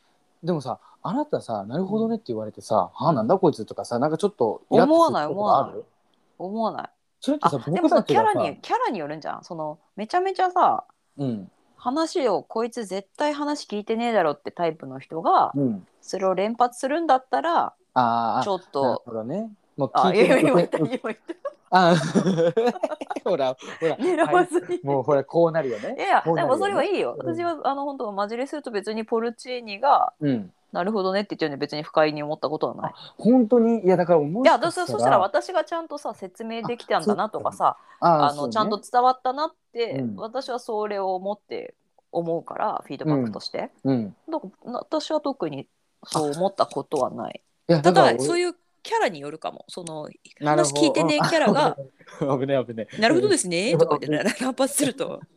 [0.44, 5.84] でもさあなたさなるほどねって言われてさ、あなんだこいつとかさなんかちょっとイラッとすることがある？
[6.38, 6.90] 思わない
[7.26, 9.42] それってさあでも僕そのキャラにキャラによるんじゃん。
[9.42, 10.84] そのめちゃめちゃさ
[11.18, 11.50] うん。
[11.76, 15.86] 話をこいつ絶対話聞いてねえだろってタイプの人がうん。
[16.00, 19.50] それを連発するんだったらあちょっなるとほどね。
[19.76, 20.62] もう聞いてるやいや今
[21.72, 21.96] ほら
[23.24, 23.56] ほら。
[23.56, 25.96] た狙わずに、もうほらこうなるよね。
[25.98, 27.34] いやでもそれはいいよ、うん。
[27.34, 31.20] 私はあの本当マジレすると別にポルチーニがうんなるほどね。
[31.20, 32.92] って言ってるんで別に不快に思ったことはない。
[33.18, 33.84] 本当に？
[33.84, 40.16] いやだから思いやだそそしたら私がちゃんとさ説明できたんだなとかさあの、ちゃんと伝わったなって、うん。
[40.16, 41.74] 私はそれを思って
[42.12, 44.14] 思うからフィードバックとして、うん。
[44.28, 45.66] だからな私は特に
[46.04, 47.40] そう思ったことはない。
[47.68, 49.64] いやたから俺だそういうキャラによるかも。
[49.68, 50.08] その
[50.40, 51.76] 話聞いてねキャラが
[52.20, 55.20] 危ね危ね「なるほどですね」とか言って乱発すると。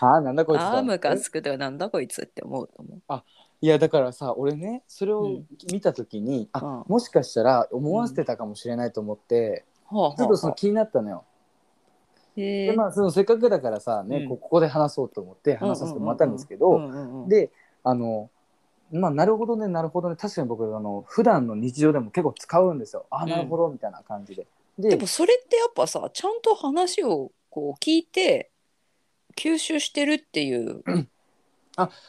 [0.00, 3.22] あーなんだ「こいつああムカだつく」とか「なんだこいつ」って思うと思う。
[3.62, 5.46] いやだからさ俺ねそれをうん。
[5.70, 6.84] 見た時に、あうん。
[6.88, 11.24] もしかしたら思わせてたかもしれないと思って、はあはあちょっとその気になったのよ。
[12.36, 14.28] でまあそのせっかくだからさね、うん。
[14.28, 17.50] こここで話そうと思って話させてもらったんですけど、うんうんうんで
[17.82, 18.30] あの
[18.92, 20.16] まあなるほどねなるほどね。
[20.16, 23.06] 確かに僕あの普段の日常でも結構使うんですよ。
[23.10, 24.46] あなるほどみたいな感じで。
[24.78, 28.50] ででもそれってやっぱさちゃんと話をこう聞いて
[29.36, 30.82] 吸収してるっていう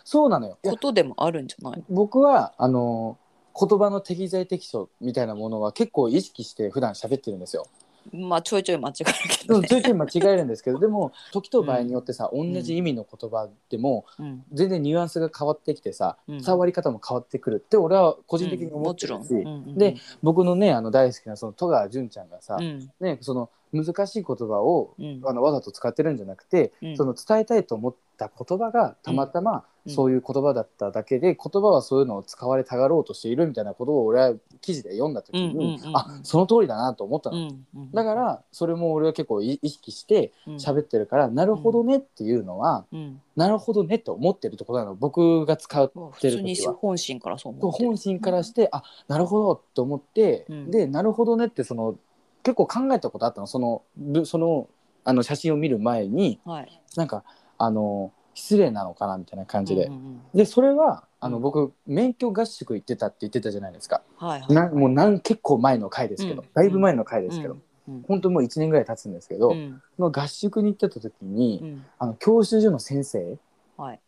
[0.04, 0.58] そうなのよ。
[0.64, 1.84] いやことでもあるんじゃない？
[1.90, 3.18] 僕はあの
[3.58, 7.68] 言葉の適材適所みたいなものは結構意識して普段喋ってるんですよ。
[8.12, 9.62] まあちょいちょい間違えるけでどね。
[9.62, 14.44] もちょいちょい間違えるんですけどでも時と場合によってさ、同じ意味の言葉でもうん。
[14.52, 16.38] 全然ニュアンスが変わってきてさ、うん。
[16.40, 22.90] 伝わり方も変わってくるって俺は個人的にうん思ってるし、で僕のねあの大好きなその戸川純ちゃんがさ、うん。
[23.00, 25.22] ね、その難しい言葉をうん。
[25.24, 26.98] あのわざと使ってるんじゃなくて、うん。
[26.98, 27.96] その伝えたいと思っ
[28.30, 29.92] た言葉がたまたまうん。
[29.92, 35.98] そういう言葉だっただけで、言葉はそういうのを使われたがろうとしているみたいなことを俺は記事で読んだ時に、うんうんうんうん。
[35.98, 40.56] あその通りだなと思ったの、うんうんだからそれも俺は結構い意識してうん。
[40.58, 43.22] 喋ってるから、なるほどねっていうのは、うん。
[43.36, 44.94] なるほどねって思ってるところなの。
[44.96, 46.74] 僕が使っまあて普通にる時は。
[46.76, 50.70] 本心からそう思本心からして、あなるほどと思って、うん。
[50.70, 51.96] でなるほどねってその
[52.44, 53.48] 結構考えたことあったの。
[53.48, 54.68] そのぶその
[55.04, 56.82] あの写真を見る前にはい。
[56.96, 57.24] なんか
[57.64, 60.22] あの失礼なのかなみたいな感じで、うんうんうん。
[60.34, 61.44] でそれはあの、うん。
[61.44, 64.54] 僕免許合宿行ってたって言ってたじゃないですか、はいはい。
[64.54, 66.48] なもうなん結構前の回ですけど、うん。
[66.54, 68.04] だいぶ前の回ですけど、うん。
[68.08, 69.82] 本当もう1年ぐらい経つんですけど、うん。
[69.98, 71.86] その合宿に行ってた時に、うん。
[72.00, 73.38] あの教習所の先生
[73.78, 74.00] はい。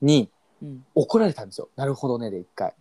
[0.00, 0.30] に
[0.62, 0.84] うん。
[0.94, 1.68] 怒られたんですよ。
[1.76, 2.74] なるほどねで一回。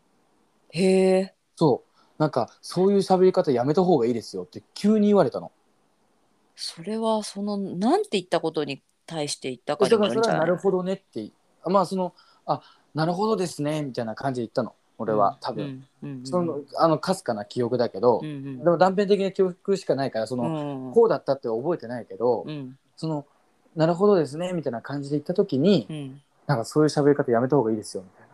[0.69, 0.83] へ
[1.17, 1.91] えそう。
[2.21, 5.51] なんかそういう喋り方やめた方がいいですよって急に言われたの。
[6.55, 11.29] それはそのなんて言ったことに対して言ったかだからそれはないるほどねって
[11.65, 12.13] まあその
[12.45, 12.61] あ
[12.95, 16.25] なるほどですねみたいな感じで言ったの俺は多分、うんうんうん。
[16.25, 18.63] そのあのかすかな記憶だけど、うんうん。
[18.63, 22.77] でも断片的な記憶しかないからその、うんこうだったって覚えてないけど、うん。
[22.95, 23.25] その
[23.75, 26.21] なるほどですねみたいな感じで言った時に、うん。
[26.45, 28.31] なんかそういう喋り方やめた方がいいですよみたいな。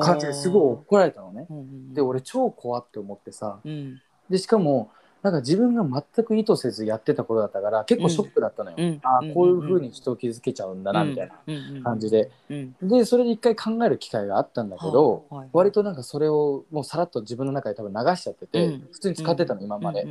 [0.00, 1.46] 感じですごい怒られたのね。
[1.48, 1.94] うんうん。
[1.94, 3.58] で俺超怖って思ってさ。
[3.64, 4.00] うん。
[4.28, 4.90] でしかも
[5.26, 5.82] なんか自分が
[6.14, 8.76] 全く意図せずやってたことだったから結構ショックだったのよ。
[8.78, 9.00] うん。
[9.02, 9.30] あうん。
[9.32, 11.34] あこういうふうに人を傷つけちゃうんだなみたいな
[11.82, 12.30] 感じで。
[12.48, 12.76] うん。
[12.80, 18.88] でそれで一回考える機会があったんだけど、割となんかそれをもうさらっと自分の中で多分流しちゃってて、うん。
[18.92, 20.06] 普通に使ってたの、今まで、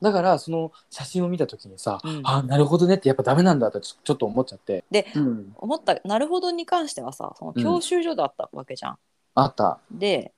[0.00, 2.22] だからその写真を見た時にさ、うん。
[2.24, 5.52] あなるほどねってやっぱダメなんだってちょちょっと思っちゃって、でうん。
[5.56, 8.98] 思ったなるほどに関してはさその教習所だったわけじゃん。
[9.34, 9.78] あった。
[9.90, 10.32] で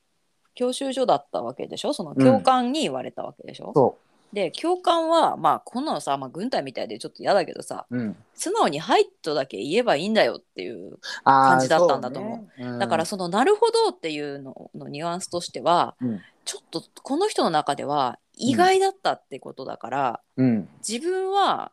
[0.54, 1.92] 教習所だったわけでしょ？
[1.92, 3.98] その教官に言われたわけでしょ、そ
[4.32, 12.48] で教官はまあこんなのさ、まあ、軍隊みたいでちょっと嫌だけどさう、うん、素直に「はい」とだけ言えばいいんだよっていう感じだったんだと思う。
[12.56, 12.76] そね。
[12.76, 12.78] ん。
[12.78, 16.20] だからその「なるほど」っていうののニュアンスとしてはうん。
[16.46, 20.68] ちょっとこの人の中では意外だったってことだから、うん。
[20.86, 21.70] 自分は、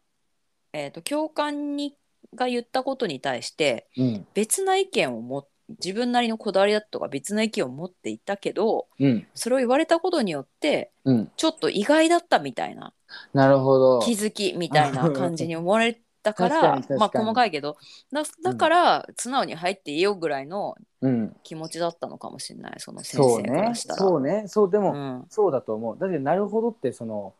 [0.73, 1.95] えー、と教官に
[2.35, 4.27] が言ったことに対してうん。
[4.33, 9.27] 別な意見を持自分なりのこだわりだとか別な意見を持っていたけどうん。
[9.33, 11.31] それを言われたことによってうん。
[11.35, 12.93] ちょっと意外だったみたいな
[13.33, 13.99] なるほど。
[13.99, 17.77] 気づきみたいな感じに思われたからまあ細かいけど
[18.11, 21.35] だだから素直に入っていいよぐらいのうん。
[21.43, 22.75] 気持ちだったのかもしれない。
[22.79, 23.99] その先生からねしたら。
[23.99, 24.45] そうね。
[24.47, 25.25] そうでも、うん。
[25.29, 25.97] そうだと思う。
[25.99, 27.33] だってなるほどってその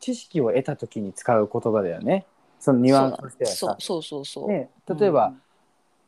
[0.00, 2.26] 知識を得た時に使う言葉だよね。
[2.58, 3.56] そのニュアンスとしてはさ。
[3.56, 5.34] そうそうそうそう、ね、例えば、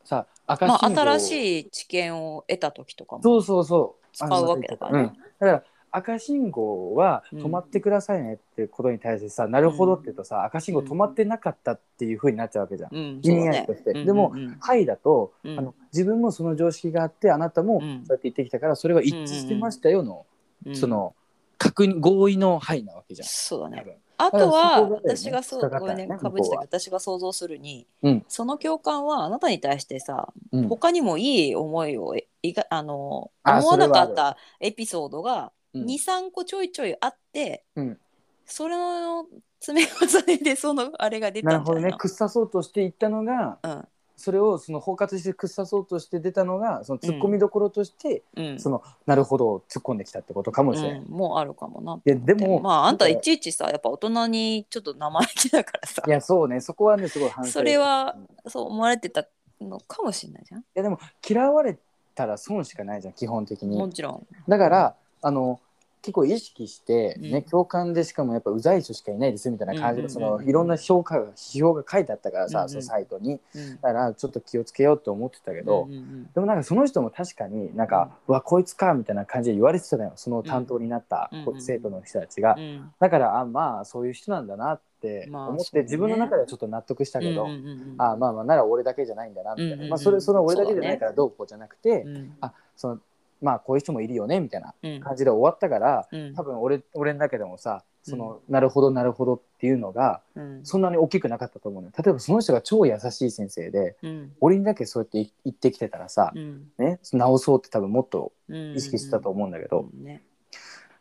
[0.05, 1.01] さ赤まあ、信号。
[1.01, 4.05] 新しい知見を得た時とかもそうそうそう。
[4.17, 5.03] 使うわけだからね。
[5.03, 7.39] うん、だから赤信号はうん。
[7.45, 12.95] 止まってくださいねってことに対してさ、なるほどって言うとさ赤信号止まってなかったっていうふうになっちゃうわけじゃん。
[12.95, 13.93] うん、意味合いとして。
[14.05, 15.59] でもはいだと、うん。
[15.59, 20.27] あの自分もその常識があってあなたもそううんやって言ってきたからそれが一致してましたよの、
[20.67, 21.15] うんその
[21.59, 23.29] 確認合意のはいなわけじゃん。
[23.29, 23.79] そうだね。
[23.79, 28.25] 多分あとはね私がそう引っかかごめんねかぶってたけど私が想像するに、うん。
[28.29, 30.69] その教官はあなたに対してさ、うん。
[30.69, 35.85] 他にもいい思いをえいがあのあ思わなかったエピソードがうん。
[35.87, 37.99] 23個ちょいちょいあって、うん。
[38.47, 39.27] それの
[39.61, 41.97] 積み重ねでそのあれが出たなるほどんじゃないの？
[41.97, 41.99] ね。
[41.99, 51.01] くっさそうとしていったのがうんそれをその包括してくっさそうとして出たのがそのツッコミどころとして、うんそのなるほど突っ込んできたってことかもしれない。
[51.01, 52.01] うん、もうあるかもな。
[52.05, 59.27] いやでもまああんたいちいちさやっぱ大人にちょっと生意気だからさいやそうねそこはねすごい反省それはそう思われてた
[59.61, 60.61] のかもしれないじゃん。
[60.61, 60.99] いやでも
[61.29, 61.77] 嫌われ
[62.15, 64.27] たら損しかないじゃん基本的にもちろん。
[64.49, 65.61] だからあの
[66.05, 67.43] 結構意識して、ねうん。
[67.45, 72.69] 共感でしかもやっぱうざい人しかいないですみたいな感じで、うんうんうんそのいろんな評価が批評が書いてあったからさ、うんうん。
[72.69, 73.41] そのサイトに。
[73.55, 73.77] うん。
[73.77, 82.63] だからちょっと気をつけようと思ってたけど、うんうんでもなんかその人も確かになんか、うわこいつかみたいな感じで言われてたのよその担当になった生徒の人たちが、うん。
[82.63, 92.37] うんだからあまあそういう人なんだなってまあ思って、自分の中ではちょっと納得したけど、うんうんうんあまあまあなら俺だけじゃないんだなみたいな、うんうんうんまあ、それその俺だけじゃないからどうこうじゃなくて、うん。
[92.41, 92.99] あその
[93.45, 95.01] まあこういう人もいるよねみたいなうん。
[95.01, 96.35] 感じで終わったから、うん。
[96.35, 100.61] 多分俺俺の中でもさその、なるほどなるほどっていうのがうん。
[100.65, 101.95] そんなに大きくなかったと思うのよ。
[101.97, 104.33] 例えばその人が超優しい先生でうん。
[104.41, 106.65] 俺にだけそうやって言ってきてたらさ、うん。
[106.79, 108.75] ね直そうって多分もっとうん。
[108.77, 110.05] 意識してたと思うんだけど、うん。
[110.05, 110.23] ね。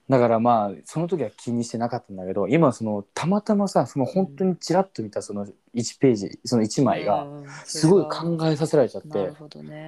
[0.10, 9.32] だからまあその時は気にしてなかったんだけど今そのたまたまさその本当にちらっと見たその1ページその1枚がうんすごい考えさせられちゃって。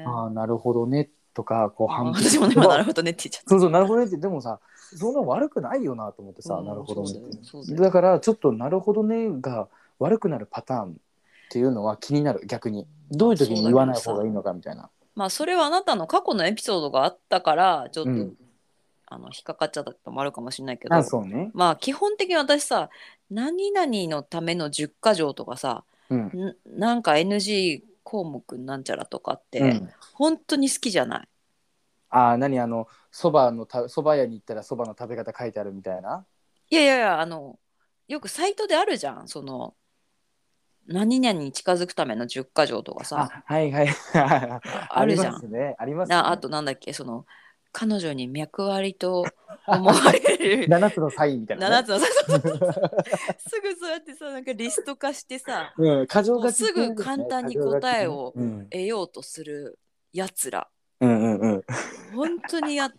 [0.05, 3.49] ああなるほどねとかこうあ反私もなるほどねって言っちゃった。
[3.49, 4.59] そうそうなるほどねってでもさ
[4.97, 7.75] そんな悪くないよなと思ってさ、うんなるほどねって。
[7.75, 9.67] だからちょっとなるほどねが
[9.99, 10.93] 悪くなるパターンっ
[11.51, 12.87] ていうのは気になる逆に。
[13.11, 14.89] どういう時に言わない方がいいのかみたいな。
[15.13, 18.35] まあそれはあなたの過去のエピソードがあったからちょっと、うん。
[19.07, 20.95] あの引っかかっちゃったこともあるかもしれないけど。
[20.95, 21.51] あそうね。
[21.53, 22.89] まあ基本的に私さ
[23.29, 26.19] 何々のための10か条とかさうん。
[26.19, 29.89] んなんか NG 項目なんちゃらとかって、うん。
[30.13, 31.27] 本当に好きじゃない。
[32.09, 36.25] ああ何あのそばのたそば屋に行ったらそばの食べ方書いてあるみたいな？
[36.69, 37.59] いやいやいやあの
[38.07, 39.27] よくサイトであるじゃん。
[39.27, 39.73] その
[40.87, 43.43] 何々に近づくための10か条とかさ。
[43.47, 43.89] あはいはい。
[44.89, 45.35] あるじゃん。
[45.35, 45.75] ありますね。
[45.79, 46.15] ありますね。
[46.15, 47.25] なあとなんだっけその
[47.77, 49.25] 彼女に脈ありと
[49.67, 50.67] 思われる。
[50.67, 52.57] 7つのサインみたいな、7ね、つのさそうそう。
[52.57, 59.77] そうすぐそうやってさなんかリスト化してさうん、過剰書きすぐ簡単に答えをうん、得ようとする
[60.13, 60.69] やつら。
[61.01, 61.63] うんうんうん。
[62.15, 62.89] 本当にや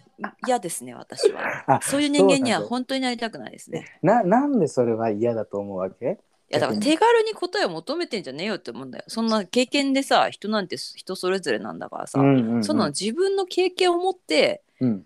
[0.46, 1.64] 嫌ですね私は。
[1.66, 3.86] あそういう人間には本当になりたくないですね。
[4.02, 6.18] ななんでそれは嫌だと思うわけ？
[6.48, 9.04] いやだから手軽に答えを求めてんじゃねえよって思うんだよ。
[9.08, 12.64] そんな経験でさ人なんて人それぞれなんだからさ、うんうんうん。
[12.64, 15.04] その自分の経験を持ってうん、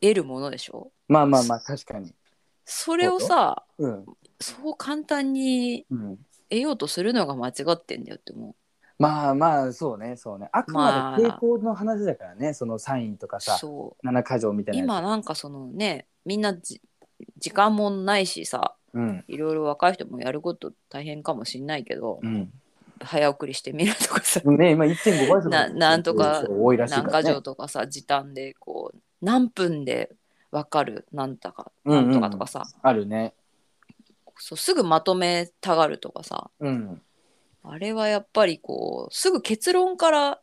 [0.00, 0.90] 得るものでしょ？
[1.08, 2.12] まあまあまあ確かに。
[2.64, 4.06] それをさうん、
[4.40, 8.54] そう簡単にうん、得ようとするのが間違ってんだよって思う。
[8.98, 10.48] まあまあそうねそうね。
[10.52, 11.36] あくまでまあ。
[11.36, 14.06] 傾向の話だからね、そのサインとかさそう。
[14.06, 14.86] 七箇条みたいなやつ。
[14.86, 16.80] 今なんかそのねみんなじ
[17.38, 19.24] 時間もないしさうん。
[19.26, 22.52] いろいろ若い人もやること大変かもしんないけど、うん。
[23.00, 24.40] 早送りしてみるとかさ。
[24.44, 27.24] ね今1.5倍速ななんとか多いらしい何からね。
[27.24, 30.10] か条とかさ時短でこう何分で
[30.50, 32.10] 分かるなんとかうんうん。
[32.10, 33.32] なんとかとかさ、あるね。
[34.36, 36.50] そうすぐまとめたがるとかさ。
[36.60, 37.00] うん。
[37.64, 40.40] あれはやっぱりこうすぐ結論から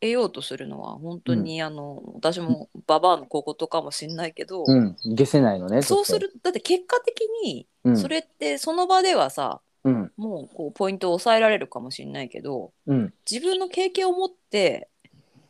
[0.00, 4.96] 得ようとするのは本当に、あの私もババアの小言かもしんないけど、うん。
[5.16, 7.96] 消せないのねそうするだって結果的にうん。
[7.96, 10.12] それってその場ではさ、うん。
[10.16, 13.12] もうこうポイントを抑えられるかもしんないけどうん。
[13.30, 14.88] 自分の経験を持って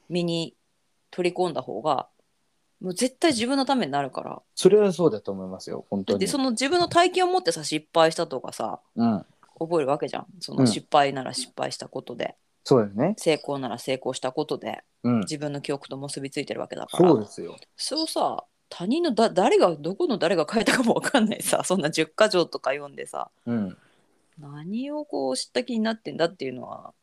[0.09, 0.55] 身に
[1.11, 2.09] 取り込んだ方が
[2.81, 4.41] もう絶対自分のためになるから。
[4.55, 6.19] それはそうだと思いますよ本当に。
[6.21, 9.27] でその自分の体験を持ってさ失敗したとかさうん。
[9.59, 10.27] 覚えるわけじゃん。
[10.41, 10.61] そうん。
[10.61, 13.15] の失敗なら失敗したことで、そうですね。
[13.19, 14.83] 成功なら成功したことで。
[15.03, 15.21] うん。
[15.21, 17.09] 自分の記憶と結びついてるわけだから。
[17.11, 17.57] そうですよ。
[17.77, 23.31] それをさ他人のだ誰がどこの誰が書いたかもわかんないさ そんな10か条とか読んでさ。
[23.45, 23.77] うん。
[24.39, 26.95] 何をこう知った気になってんだっていうのは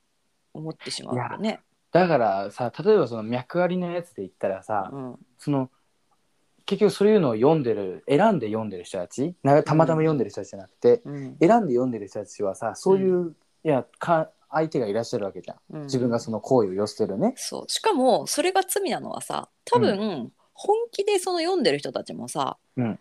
[0.54, 1.60] 思ってしまうよね。
[1.92, 5.16] だからさ例えばその脈ありのやつで言ったらさ、うん。
[5.38, 5.70] その
[6.66, 11.38] 結局そういうのを読んでる選んで読んでる人たちなたまたま読んでる人たちじゃなくて、うん。
[11.40, 15.58] 選んで読んでる人たちはさそういう、いやか相手がいらっしゃるわけじゃん。
[15.72, 15.82] うん。
[15.84, 17.34] 自分がその行為を寄せてるね。
[17.38, 17.70] そう。
[17.70, 23.00] しかもそれが罪なのはさ多分、本気でその読んでる人たちもさ、うん。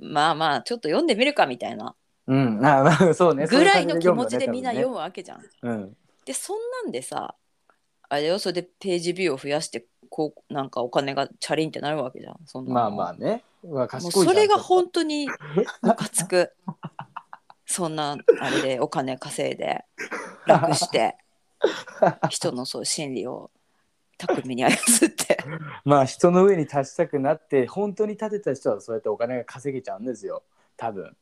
[0.00, 1.96] まあまあちょっと読んでみるかみたいな。
[2.28, 3.46] うん、あまあそうね。
[3.46, 5.40] ぐらいの気持ちでみんな読む、むわけじゃん。
[5.62, 7.34] うん、でそんなんでさ
[8.08, 12.36] あれよそれでページビューを増やしてこうなんかお金がチャリンってなるわけじゃん。
[12.46, 12.74] そんなの。
[12.74, 15.28] まあまあね、もうそれが本当に
[15.82, 16.52] ムカつく。
[17.70, 19.84] そんなあれでお金稼いで
[20.46, 21.18] 楽して
[22.30, 23.50] 人のそう心理を
[24.16, 24.70] 巧みに操
[25.06, 25.38] って。
[25.84, 30.42] まあ人の上に立ちたくなって本当に立てた人はそうやってお金が稼げちゃうんですよ。
[30.78, 31.14] 多分。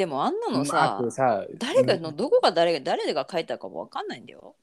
[0.00, 2.16] でもあんなのさくさ誰がのうん。
[2.16, 4.54] どこが誰が誰が書いたかもわかんないんだよ。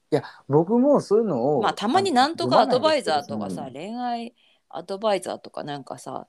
[0.48, 4.34] 僕もそういうのをまあたまになんとかアドバイザーとかさ恋愛
[4.68, 6.26] アドバイザーとかなんかさ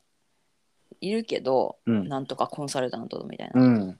[1.02, 2.08] いるけど、うん。
[2.08, 4.00] なんとかコンサルタントみたいな、うん。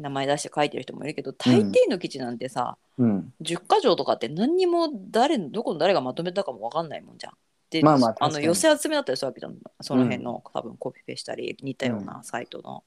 [0.00, 3.32] 名前出して書いてる人もいるけど大抵の記事なんてさ、うん。
[3.40, 7.34] 10箇条とかって何にも誰のどこの誰がまとめたかもわかんないもんじゃん。
[7.70, 9.54] で、まあまああの寄せ集めだったりするわけじゃん。
[9.80, 12.82] その辺の、多分コピペしたり似たようなサイトの。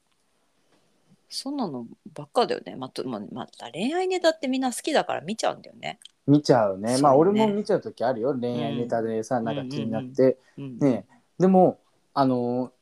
[1.28, 2.74] そんなのばっかだよね。
[2.76, 6.00] まとまあまた恋愛ネタってみんな好きだから見ちゃうんだよね。
[6.26, 6.88] 見ちゃうね。
[6.88, 7.02] そうね。
[7.02, 8.34] まあ俺も見ちゃう時あるよ。
[8.38, 9.44] 恋愛ネタでさ、ん。
[9.44, 11.06] なんか気になって、うん、ね
[11.38, 11.80] でも
[12.14, 12.72] あの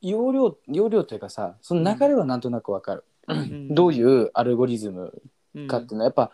[0.00, 3.74] 容量容量というかさその流れはなんとなくわかる、 ん。
[3.74, 5.20] どういうアルゴリズム
[5.54, 5.66] うん。
[5.66, 6.30] かっていうのはやっぱ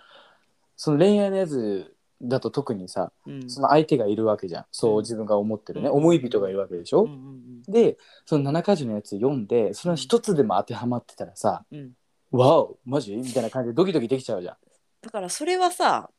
[0.76, 3.50] その恋愛のやつだと特にさうん。
[3.50, 4.64] その相手がいるわけじゃん。
[4.70, 5.94] そう自分が思ってるね、うん。
[5.96, 7.96] 思い人がいるわけでしょ、うんうんで
[8.26, 11.78] その7か条のやつ読んでその一つでも当てはまってたらさうん。
[11.78, 11.92] うん
[12.32, 14.56] 「わおマジ?」みたいな感じでドキドキできちゃうじゃん。
[15.02, 16.10] だからそれはさ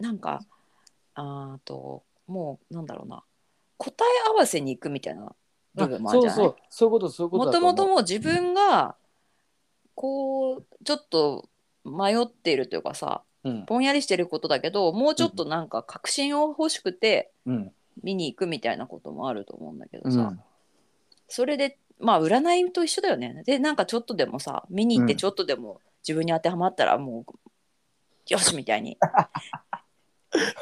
[0.00, 0.40] なんか
[1.14, 3.22] あーともうなんだろうな。
[3.76, 5.34] 答え合わせに行くみたいな
[5.74, 6.36] 部分もあるじゃない？
[6.36, 6.56] そうそう。
[6.70, 7.72] そういうことそういうこともとだと思う。
[7.72, 8.96] もともう自分が
[9.94, 11.48] こうちょっと
[11.84, 13.64] 迷っているというかさうん。
[13.66, 17.72] ぼんやりしてることだけどもうちょっとなんか確信を欲しくてうん。
[18.02, 20.40] 見に行くみたいなこともあると思うんだけどさ、うん
[21.28, 23.42] それでまあ占いと一緒だよね。
[23.44, 25.18] でなんかちょっとでもさ見に行ってうん。
[25.18, 27.32] ちょっとでも自分に当てはまったらもう
[28.28, 28.98] よしみたいに。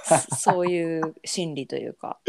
[0.05, 2.21] そそういう心理というか、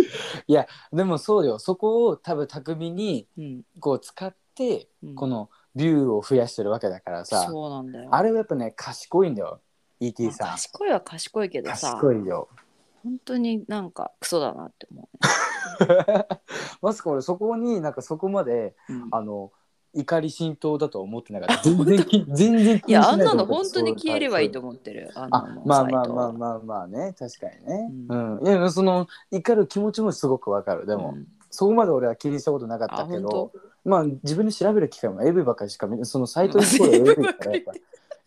[0.92, 1.60] でもそうよ。
[1.60, 3.64] そこを多分巧みにうん。
[3.80, 5.16] こう使ってうん。
[5.16, 8.10] このビューを増やしてるわけだからさ、そうなんだよ。
[8.12, 9.62] あれはやっぱね賢いんだよ。
[10.00, 10.48] ET まあさん。
[10.50, 11.94] 賢いは賢いけどさ。
[11.94, 12.50] 賢いよ
[13.08, 16.26] 本当になんかクソだなって思うね、
[16.82, 19.08] まさか俺そこになんかそこまでうん。
[19.12, 19.52] あの
[19.94, 21.64] 怒り浸透だとは思ってなかった。
[21.64, 25.10] 全然き全然気いやあんなの本当に消えればいいと思ってる。
[25.16, 27.16] ああのまあまあまあまあまあね。
[27.18, 27.92] 確かにね。
[28.10, 30.86] ううん、いやその怒る気持ちもすごくわかる。
[30.86, 31.26] でも、うん。
[31.50, 33.52] そこまで俺は気にしたことなかっあたけど本
[33.86, 37.72] まあ自分で調べる機会も AV ばっかりしか見そのサイトに行くと AV だからやっぱ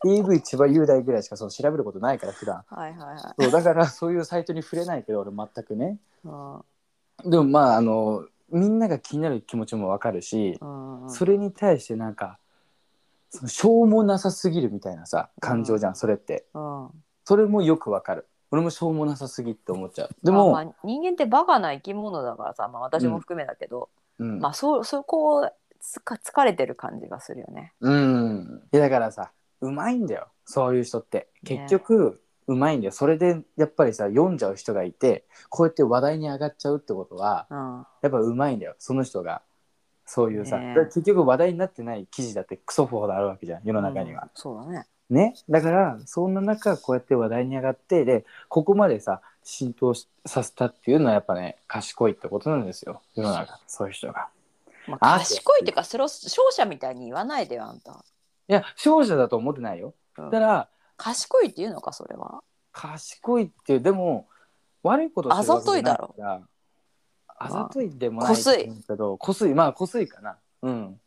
[0.06, 2.64] AV 千葉雄大ぐらいしかその調べることないから普段。
[2.68, 3.18] はいはいはい。
[3.18, 5.98] そうだからそういうサイトに触れないけど俺全くね。
[6.26, 6.62] あ
[7.24, 11.10] でもまああのみんなが気になる気持ちもわかるしーうん。
[11.10, 12.38] それに対してなんか
[13.28, 16.46] そのしょうもなさすぎるみたいなさ感情じゃんそれって。
[16.54, 16.88] うん。
[17.24, 18.26] それもよくわかる。
[18.50, 20.10] 俺もしょうもなさすぎって思っちゃう。
[20.24, 24.40] でも、まあまあ人間ってバカな生き物だからさ、まあ、私も含めだけど、うん。
[24.40, 27.72] まあそそこをつか疲れてる感じがするよね。
[27.80, 28.62] うん。
[28.72, 29.30] いやだからさ
[29.60, 31.28] うまいんだよそういう人って。
[31.44, 32.92] 結局、うまいんだよ。
[32.92, 37.86] それでやっぱりさ読んじゃう人がいてこうやって話題に上がっちゃうってことはうん。
[38.02, 39.42] やっぱうまいんだよその人が。
[40.04, 40.74] そういうさ、ね。
[40.86, 44.22] 結局話題になってない記事だってクソほどあるわけじゃん世の中には。
[44.22, 44.30] うん。
[44.34, 44.86] そうだね。
[45.08, 45.34] ね。
[45.48, 54.28] だからそんな中こうやって話題に上がってでここまでさ浸透しさせたっていうのはやっぱね賢いってことなんですよ世の中そういう人が。
[54.88, 58.04] まあ、あ賢いっていうかそれを勝者みたいに言わないでよあんた、
[58.50, 59.94] いや勝者だと思ってないよ。
[60.18, 60.30] うん。
[60.30, 62.42] だから賢いっていうのかそれは。
[62.72, 64.26] 賢いっていうでも
[64.82, 66.42] 悪いことしてるわけじゃないから
[67.38, 69.54] あざといでもないと思うけどこすい。
[69.54, 70.36] まあこすいかな。
[70.62, 71.00] うん、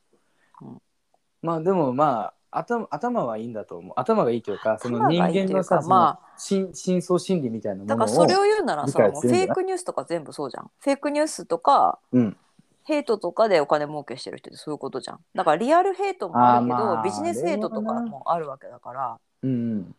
[0.62, 0.82] うん。
[1.42, 3.94] まあでもまあ頭頭はいいんだと思う。
[3.98, 10.72] 頭がいいというかその人間のさま深深層心理みたいなものをだからそれを言うならさフェイクニュースとか全部そうじゃん。
[10.80, 12.38] フェイクニュースとかうん
[12.84, 15.20] ヘイトとかでお金儲けしてる人ってそういうことじゃん。
[15.36, 19.20] だからリアルヘイトもあるけどまあビジネスヘイトとかもあるわけだから。
[19.44, 19.50] うん。
[19.50, 19.96] うん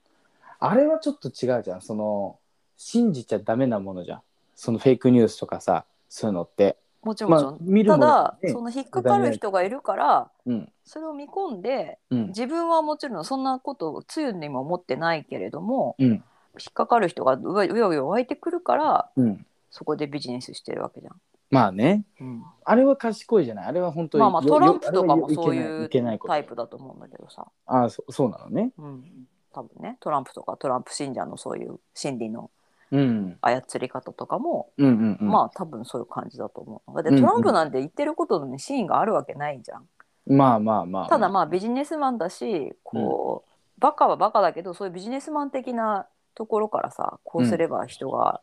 [0.61, 1.83] あれはちょっと違うじゃん。
[1.83, 2.39] その
[2.79, 4.21] 信じちゃダメなものじゃん。
[4.55, 6.79] そのフェイクニュースとかさそういうのって。
[7.03, 10.73] もちろんまあ見るものただ、ねその引っかかる人がいるからうん。
[10.85, 12.27] それを見込んでうん。
[12.29, 16.09] 自分はもちろんそんなことをつゆにも思ってないけれどもうん。
[16.09, 19.47] 引っかかる人がうわうようよ湧いてくるからうん。
[19.71, 21.21] そこでビジネスしてるわけじゃん。
[21.55, 22.05] まあね。
[22.21, 22.45] うん。
[22.65, 23.67] あれは賢いじゃない？
[23.67, 25.89] あれは本当によまあまあトランプよとかもそういう
[26.27, 28.73] タイプだと思うんだけどさ、ああそそうなのね。
[28.79, 29.05] うん、
[29.53, 29.97] 多分ね。
[30.01, 32.51] トランプとかトランプ信者のそういう心理の
[32.91, 36.95] うん操り方とかも、うんうんうんまあ多分そういう感じだと思う。
[36.95, 39.89] だってうんうんトランプなんて言ってることに真意があるわけないじゃん。
[40.27, 48.41] まあまあまあただまあビジネスマンだしこう、バカはバカだけどそういうビジネスマン的なところからさこうすれば人が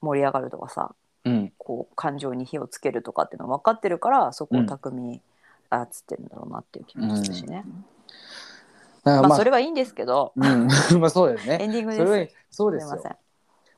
[0.00, 0.94] 盛り上がるとかさ、
[1.28, 1.52] うん。
[1.58, 5.20] こう感情に火をつけるとかっていうの分かってるからそこを巧みに
[5.70, 7.64] 操ってるんだろうなっていう気もするしね。
[9.04, 10.68] だからまあまあそれはいいんですけど、うん。
[11.00, 11.58] まあそうですね。
[11.60, 12.36] エンディングそれはです。
[12.50, 12.88] そうですよ。
[12.88, 13.16] すみません。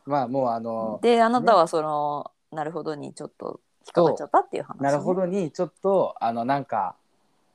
[0.07, 4.83] まあもうあのであなたはその、なるほどにちょっと引っかかっちゃったっていう話、ね。
[4.83, 6.95] なるほどにちょっとあのなんか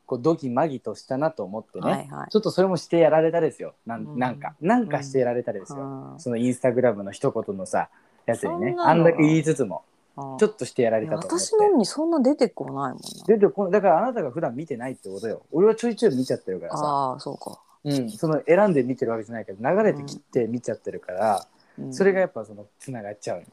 [0.06, 2.30] こうドキマギとしたなと思ってね、はいはい。
[2.30, 3.74] ちょっとそれもしてやられたですよ。
[3.86, 4.20] なん,、うん。
[4.20, 6.20] なんかなんかしてやられたですよ、うん。
[6.20, 7.89] そのインスタグラムの一言のさ
[8.26, 9.84] やつにねそんなのあんだけ言いつつも
[10.18, 11.36] うんちょっとしてやられたと思って。
[11.40, 13.00] 私のにそんな出てこないもんな。
[13.28, 15.42] ででこだからあなたが普段見てないってことよ。
[15.52, 17.60] 俺はちょいちょい見ちゃってるからさ、ああそうか。
[17.84, 21.48] うん、その選んで見てるわけじゃないけど流れて切って見ちゃってるから、
[21.78, 21.94] うん。
[21.94, 23.44] それがやっぱそのつながっちゃうの。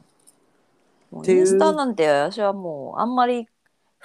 [1.11, 1.39] もうっていう。
[1.39, 3.47] インスタなんて私はもうあんまり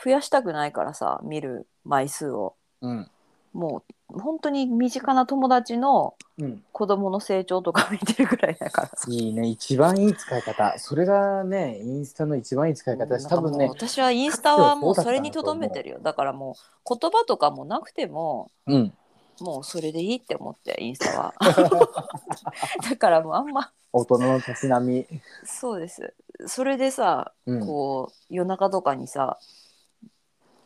[0.03, 2.57] 増やしたくないからさ見る枚数を。
[2.83, 3.11] うん
[3.59, 8.89] もう本当に身近な友達のうん、子供の成長とか見てるぐらいだから。
[8.89, 9.07] さ。
[9.09, 9.49] いいね。
[9.49, 10.79] 一番いい使い方。
[10.79, 15.99] それがねインスタの一番いい使い方だしなんかもう多分ね私はインスタはもうそれにとどめてるよ。
[16.01, 16.57] だからも
[16.89, 18.93] う言葉とかもなくてもうん。
[19.41, 21.35] もうそれでいいって思ってインスタは。
[22.89, 25.07] だからもうあんま大人のたしなみ、
[25.45, 26.15] そうです。
[26.47, 29.39] それでさうん、こう夜中とかにさ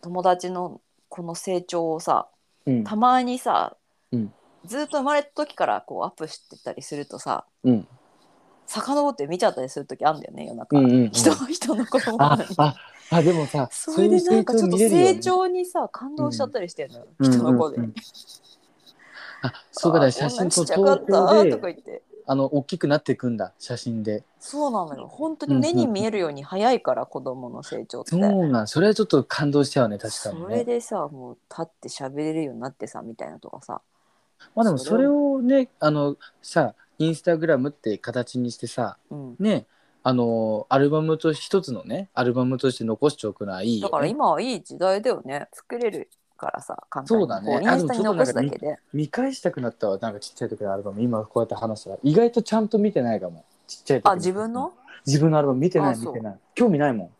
[0.03, 2.29] 友達のこの成長をさ
[2.67, 2.85] うん。
[2.85, 3.77] たまにさ、
[4.13, 4.33] うん。
[4.65, 7.89] ずっと生まれた時からこうアップしてたりするとさうん。
[8.67, 11.11] 遡って見ちゃったりする時あるんだよね夜中、うんうんうん。
[11.11, 12.17] 人人の子供。
[12.17, 12.75] なあのにあ
[13.11, 17.79] あでもさそれでなんかちょっと成成長にさ感動しちゃったりしてるのよ、人の子で。
[19.43, 24.25] あそうかだあ写真ちっちゃか投ったとか言ってあの大きくなっていくんだ写真で。
[24.39, 25.09] そうなのよ。
[25.09, 30.45] 本当に目に見えるように早いから子供の成長って、そうなんそれはちょっと感動しちゃうね確かにね。
[30.45, 33.81] それでさもう立って喋れるようになってさみたいなとかさ。
[34.55, 39.37] まあでもそれをねあのさインスタグラムって形にしてさうん。
[39.39, 39.67] ね
[40.05, 45.49] あのアルバムと一つのねアルバムとして残しておくのはいいよ、ね、だから今はいい時代だよね。
[45.53, 46.11] 作れる
[46.43, 47.23] からさ簡単に。
[47.23, 47.61] そうだね。
[47.61, 48.79] こインスタに残すだけで。
[48.93, 49.99] 見返したくなったわ。
[49.99, 51.01] なんかちっちゃい時のアルバム。
[51.01, 53.45] 今こうやって話したら意外とちゃんと見てないかも。
[53.67, 54.73] ちっちゃい時あ自分の？
[55.07, 55.39] 自分の？
[55.39, 57.11] アルバム見てない見てない興味ないもん。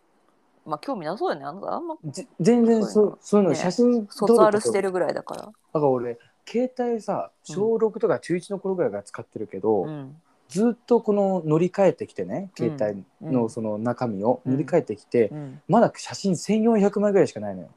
[0.69, 1.45] まあ興味なそうよね。
[1.45, 3.55] あなたあんまじ全然そうそういうの。
[3.55, 3.57] ね。
[3.57, 5.43] 写真卒アルしてるるぐらいだから。
[5.43, 10.17] だから俺携帯さ小6とか中1の頃ぐらいから使ってるけど、うん。
[10.49, 13.33] ずっとこの乗り換えてきてね携帯うん。
[13.33, 15.61] のその中身をうん乗り換えてきて、うん。
[15.67, 17.69] まだ写真1400枚ぐらいしかないのよ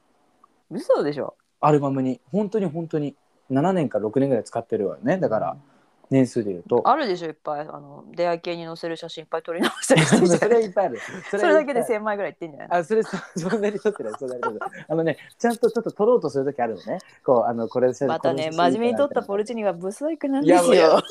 [0.71, 1.35] 嘘でしょ？
[1.61, 2.19] アルバムに。
[2.31, 3.15] 本当に本当に。
[3.51, 5.17] 7年か6年ぐらい使ってるわね。
[5.19, 5.57] だから
[6.09, 7.61] 年数で言うと、あるでしょいっぱい。
[7.61, 10.19] あの出会い系に載せる写真いっぱい撮り直したりして。
[10.19, 10.99] るじゃんそれはいっぱいある。
[11.29, 12.79] そそれだけでせ1000枚ぐらいいってんじゃない？
[12.79, 14.69] あそれそ そんなに撮ってないそんなに撮ってない。
[14.87, 16.97] あのねちゃんとちょっと撮ろうとする時あるのね。
[17.23, 21.01] こうあのこれまたね真面目に撮ったポルチーニはブサイクなんいですよ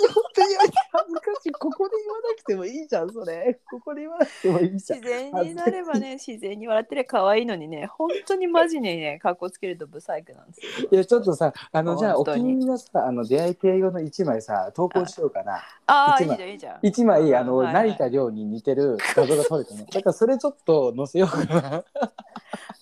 [0.52, 1.52] やもうや本当に恥ずかしい。
[1.52, 3.58] ここで言わなくてもいいじゃんそれ。
[3.70, 5.00] ここで言わなくてもいいじゃん。
[5.00, 10.88] 自然になればね自然に笑ってりゃ可愛いのにね本当にマジにね格好つけるとブサイクなんですよ。
[10.90, 15.62] いやちょっとさあのじゃあお気にに入りのさあの出会い系用の1枚さ投稿しようかな。
[15.86, 16.80] ああいいじゃんいいじゃん。
[16.80, 17.88] 1枚あの、はいはい。
[17.90, 19.86] 成田凌に似てる画像が撮れてね。
[19.90, 21.84] だからそれちょっと載せようかな。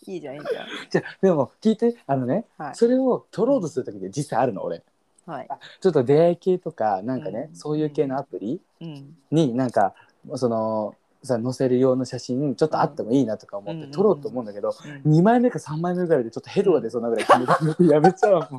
[0.06, 0.66] いいじゃんいいじゃん。
[0.90, 2.74] じゃあでも聞いてあのね、はい。
[2.74, 4.82] それを取ろうとする時で実際あるの俺
[5.26, 5.48] はい
[5.80, 9.94] ちょっと出会い系とかなんかね、うんそういう系のアプリうんになんか
[10.34, 18.48] そのさ載せる用の写真ちょっとあってもいいなとか思ってうん撮ろうと思うんだけど、うん2枚目か3枚目ぐらいでちょっとヘドが出そうなぐらい決めてやめちゃうもん。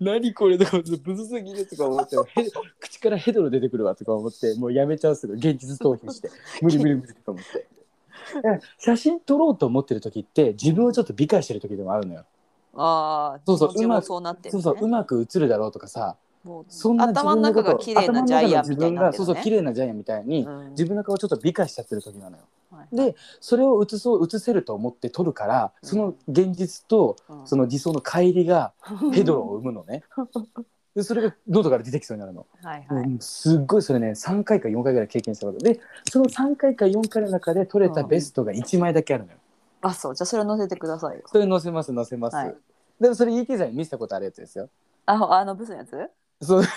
[0.00, 6.30] 何これとか思ってブスすぎるとか思ってヘド口からヘドロ出てくるわとか思ってもうやめちゃうすぐ現実逃避して
[6.62, 7.66] 無理無理無理とか思って。
[8.34, 12.24] だから写真撮ろうと思ってる時って自分をちょっと美化してる時でもあるのよ。
[12.74, 14.62] ああそうそううまくそうなってるね。
[14.62, 16.16] そうそううまく映るだろうとかさ
[16.68, 22.42] そんな自頭の中が綺麗なジャイアンみたいになって頭の中の自分がそうそう綺る麗なジャイアンみたいに、ね自分の顔をちょっと美化しちゃってる時なのよ。
[22.70, 27.46] はいでそれを映そう映せると思って撮るからその現実とうん。
[27.46, 28.72] その理想の乖離が
[29.12, 30.04] ヘドロを生むのね。
[30.94, 32.46] でそれが喉から出てきそうになるの。
[32.62, 33.04] はいはい。
[33.04, 35.58] うんすっごいそれね3回か4回ぐらい経験したこと。
[35.58, 39.38] でその3回か4回の中で撮れたベストが1枚だけあるのよ。
[39.82, 40.14] あそう。
[40.14, 41.22] じゃあそれ載せてくださいよ。
[41.26, 42.36] それ載せます載せます。
[42.36, 42.54] はい。
[43.00, 44.68] でもそれ ET さんに見せたことあるやつですよ。
[45.06, 45.96] ああのブスのやつ？
[46.42, 46.62] そう。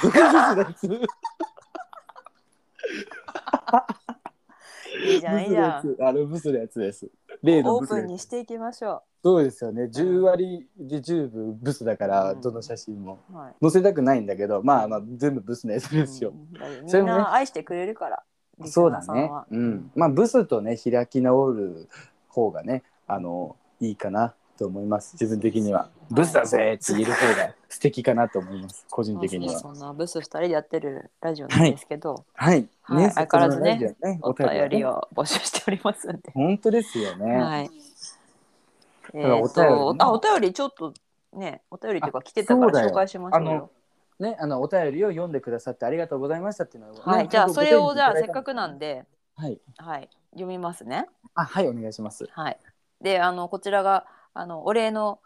[5.06, 5.95] いいじゃんいいじゃん。
[6.01, 7.10] あのブスのやつです。
[7.41, 9.84] 例のオープンにしていきましょそうですよね。
[9.84, 12.41] 10割で10分ブスだから、うん。
[12.41, 13.20] どの写真も。
[13.32, 13.56] うはい。
[13.62, 16.32] 載せたくないんだけど、まあまあ全部ブスのやつですよ。
[16.32, 16.86] うん。
[16.86, 18.24] みんな愛してくれるから
[18.66, 19.32] そうだね。
[19.51, 19.91] うん。
[19.95, 21.89] まあブスとね、開き直る
[22.28, 22.84] 方がね、
[23.14, 25.14] あの、いいかなと思います。
[25.14, 25.89] 自分的には。
[26.09, 28.86] ブスだぜって言える方が素敵かなと思います。
[28.89, 29.59] 個人的には。
[29.59, 32.68] そんなブス二人でやってるラジオなんですけど、はい。
[32.82, 36.32] はい相変わらずねねお便りねを募集しておりますんで。
[36.34, 37.36] 本当ですよね。
[37.38, 37.70] はい。
[39.14, 40.93] えーと便りねあお便りちょっと
[41.34, 43.70] ねお便りとか来てたから紹介しましょ
[44.20, 44.24] う。
[44.24, 49.05] ね、あのお便りを読んでくださってありがとうございましたっていうのをね、はい、じゃあそれをじゃあせっかくなんで、
[49.36, 49.59] はい。
[49.78, 51.07] はい、読みますね。
[51.34, 52.28] あ、はい、お願いします。
[52.32, 52.57] はい。
[53.04, 55.20] で、あのこちらがあのお礼の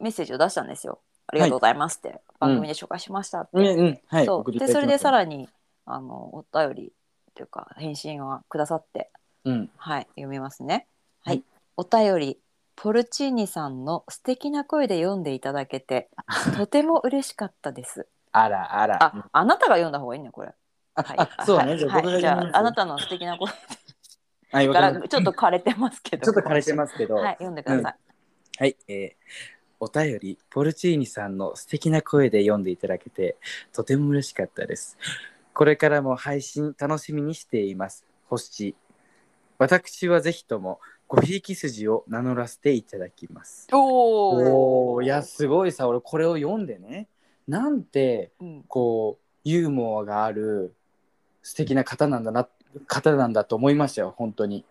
[0.00, 1.00] メッセージを出したんですよ。
[1.26, 3.50] ありがとうございますって、番組で紹介しましたって。
[3.54, 4.26] うん、うん、はい。
[4.26, 4.52] そう。
[4.52, 5.48] でそれでさらに
[5.84, 6.92] あのお便り
[7.34, 9.10] というか返信はくださって、
[9.44, 10.86] うん、はい、読みますね。
[11.24, 11.44] はい、はい。
[11.76, 12.38] お便り
[12.76, 16.10] ポルチーニさんの素敵な声で読んでいただけて
[16.56, 18.06] とても嬉しかったです。
[18.32, 19.02] あら、あら。
[19.02, 20.52] あ、あなたが読んだ方がいいねこれ。
[20.96, 21.64] はい、あそうね。
[21.64, 21.78] はい。
[21.78, 22.20] じゃあ僕がはい。
[22.20, 23.50] じゃああなたの素敵な声
[24.54, 26.20] はい、わかかりましらちょっと枯れてますけど。
[26.20, 27.96] た ちょっと枯れてますけど、はい、読んでください。
[28.58, 33.36] はい、えーお便り、ポルチーニさんの素敵な声で読んでいただけて、
[33.72, 34.96] とても嬉しかったです。
[35.52, 38.06] これからも配信楽しみにしています。
[38.28, 38.74] 星。
[39.58, 43.68] 私はぜひとも、ごひいき筋を名乗らせていただきます。
[43.72, 44.94] おお。
[44.94, 47.08] おーいや、すごいさ、俺これを読んでね、
[47.46, 50.74] なんて、うん、こう、ユーモアがある
[51.42, 52.48] 素敵な方なんだな、
[52.86, 54.64] 方なんだと思いましたよ、本当に。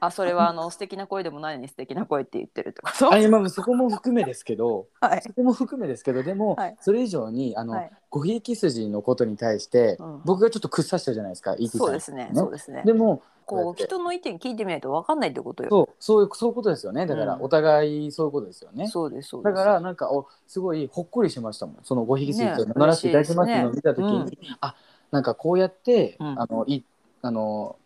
[0.00, 3.06] あ、それはあの素敵な声でもないのに素敵な声って言ってるってこと。
[3.12, 5.22] あまあそこも含めですけど、はい。
[5.22, 12.30] そこも含めですけど、でも、はいそれ以上に、あの、はいごひいき筋のことに対して、うん僕がちょっと屈さしてるじゃないですか、そうですね。
[12.34, 12.82] そうですね。
[12.84, 15.68] でも、こう人の意見聞いてみないと分かんないってことよ。
[15.70, 17.06] そう、そういう、そういうことですよね。
[17.06, 18.86] だから、うんお互いそういうことですよね。
[18.88, 19.54] そうですそうです。
[19.54, 21.76] だから、なんか、お、すごいほっこりしましたもん。
[21.82, 24.74] そのごひいき筋ねと名乗らせていただきますのを見たときに、嬉しいですあ、
[25.10, 26.84] なんかこうやって、うんあの、い、
[27.26, 27.76] あの。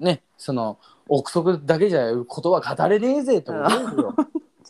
[0.00, 0.78] ね、その
[1.08, 4.14] 憶測だけじゃことは語れねえぜと思うんですよ。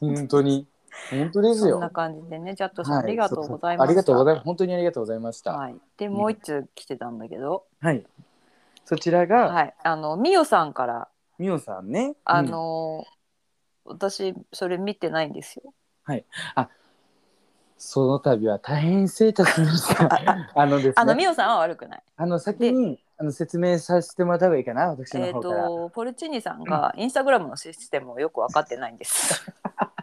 [0.01, 0.67] 本当に。
[1.11, 1.73] 本当ですよ。
[1.73, 3.83] そんな感じでね、ジャットさん、はいありがとうございました。
[3.83, 4.45] ありがとうございます。
[4.45, 5.53] 本当にありがとうございました。
[5.53, 5.77] はい。
[5.97, 8.05] で、もう一通来てたんだけど、はい。
[8.85, 9.75] そちらが、はい。
[9.83, 11.09] あの、みおさんから、
[11.39, 12.15] みおさんね。
[12.25, 13.19] あうんのー
[13.91, 15.73] 私、それ見てないんですよ。
[17.79, 20.09] その度は大変失礼いたしました。
[20.55, 20.93] あのですね。
[20.97, 22.03] あの、みおさんは悪くない。
[22.17, 25.67] あの先にあの説明させてもらった方がいいかな、私のえっ、方から。
[25.67, 29.45] と、ポルチーニさんがインスタグラムのシステムをよく分かってないんです。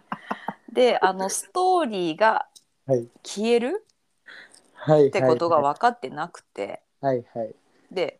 [0.74, 2.48] で、あの、ストーリーが
[2.86, 3.08] はい。
[3.24, 3.86] 消える
[4.74, 5.08] はい。
[5.08, 7.26] ってことがは分かってなくて、いはい。
[7.34, 7.56] はい。
[7.90, 8.20] で、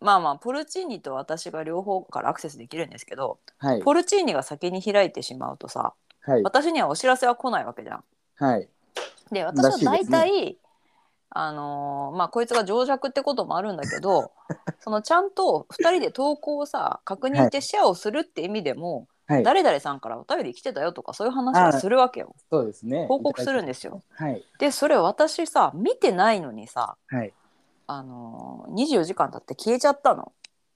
[0.00, 3.82] まあまあ、ポルチーニと私が両方からアクセスできるんですけど、はい。
[3.82, 6.42] ポルチーニが先に開いてしまうとさ、はい。
[6.42, 8.04] 私にはお知らせは来ないわけじゃん。
[8.36, 8.68] はい。
[9.32, 10.58] で、私は大らしいです体、
[11.30, 14.32] あのーまあこいつが情弱ってこともあるんだけど
[14.80, 19.44] そのちゃんと2人で投稿をさ確認してシェアをするって意味でも、はい。
[19.44, 23.06] 誰々さんからお便り来てたよとかそういう話はするわけよそうですね。
[23.06, 24.02] 報告するんですよ。
[24.10, 24.44] はい。
[24.58, 27.32] でそれ私さ見てないのにさ、はい。
[27.86, 30.32] あのー、24時間経って消えちゃったの。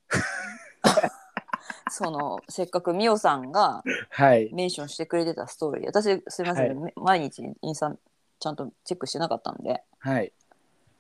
[1.91, 4.55] そのせっかくみおさんがはい。
[4.55, 7.97] メンションしてくれてたストーリー私すいません、め毎日インスタ
[8.39, 10.33] ちゃんとチェックしてなかったんではい。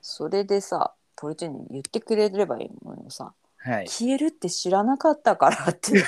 [0.07, 3.89] それでさポルチーニに言ってくれればいいのにさはい。
[3.89, 6.05] 消えるって知らなかったからって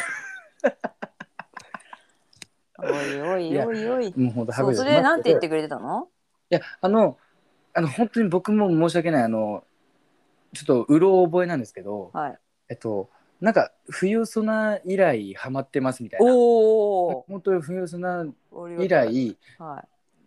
[2.78, 4.12] おいおいおいおい。
[4.14, 6.08] もう本当そうそれでなんて言ってくれてたの？
[6.50, 7.16] いやあの
[7.72, 9.64] あの本当に僕も申し訳ないあの
[10.52, 12.38] ちょっとうろ覚えなんですけどはい。
[12.68, 13.08] えっと
[13.40, 17.24] なんか冬ソナ以来ハマってますみたいなおお。
[17.28, 18.26] 本当に冬ソナ
[18.78, 19.86] 以来は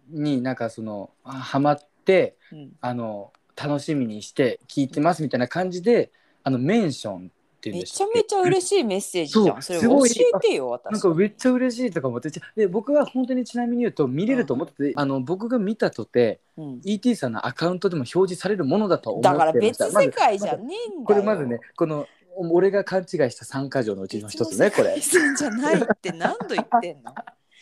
[0.10, 2.56] になんかそのあハマってい。
[2.56, 2.72] うん。
[2.82, 6.12] あの楽しみにして聞いてますみたいな感じで
[6.43, 9.57] あのメンションっていうんめちゃめちゃ嬉しいメッセージじゃ。
[9.57, 9.62] ん。
[9.62, 10.10] それすごい。
[10.10, 10.91] 教えてよ私。
[10.93, 16.82] なんかめっちゃ嬉しいとか思ってちで僕は本当にちなみに言うと見れると思ってて、あの僕が見たとてうん。
[16.86, 21.03] ET さんのアカウントでも表示されるものだと思ってだからました別世界じゃねえんだよ。
[21.05, 22.07] これまずねこの
[22.51, 24.95] 俺が勘違いした3箇条のうちの一つねこれ。
[24.95, 27.14] 別の世界線じゃないって何度言ってんの？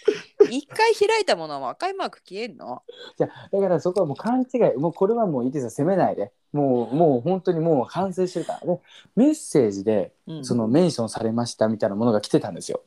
[0.49, 2.83] 一回開いたものは赤いマーク消えんの？
[3.17, 4.77] じゃあだからそこはもう勘違い。
[4.77, 6.31] もうこれはもう ET さん責めないで。
[6.53, 8.81] もうもう本当にもう反省してるからね。
[9.15, 10.45] メッセージでうん。
[10.45, 12.81] そのメンションされましたみたいなものが来てたんですよ。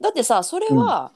[0.00, 1.12] だってさそれは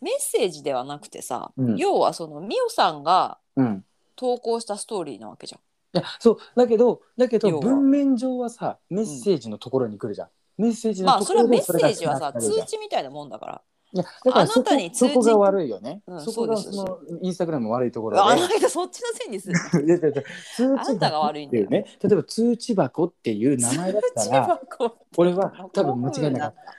[0.00, 1.76] メッセージではなくてさ、うん。
[1.76, 3.84] 要はそのミオさんがうん。
[4.16, 5.60] 投稿したストーリーなわけじゃん。
[5.98, 6.38] いやそう。
[6.54, 10.28] だけどだけど文面上はさメッセージのところに来るじゃん。
[10.56, 13.62] メッセージのまあところでそれはメッセージはさ通知みたいなもんだから。
[13.94, 16.02] いやだからそこあなたに通知そこが悪いよね。
[16.08, 18.22] うんそこがそうですそのインスタグラムの悪いところで。
[18.22, 19.86] あなんかそっちのせいにする。
[19.86, 20.22] いやいやいや
[20.56, 26.74] 通あんたが悪いんだよね例えば通知箱っていう名前だった通知ら箱俺は多分間違いなかった。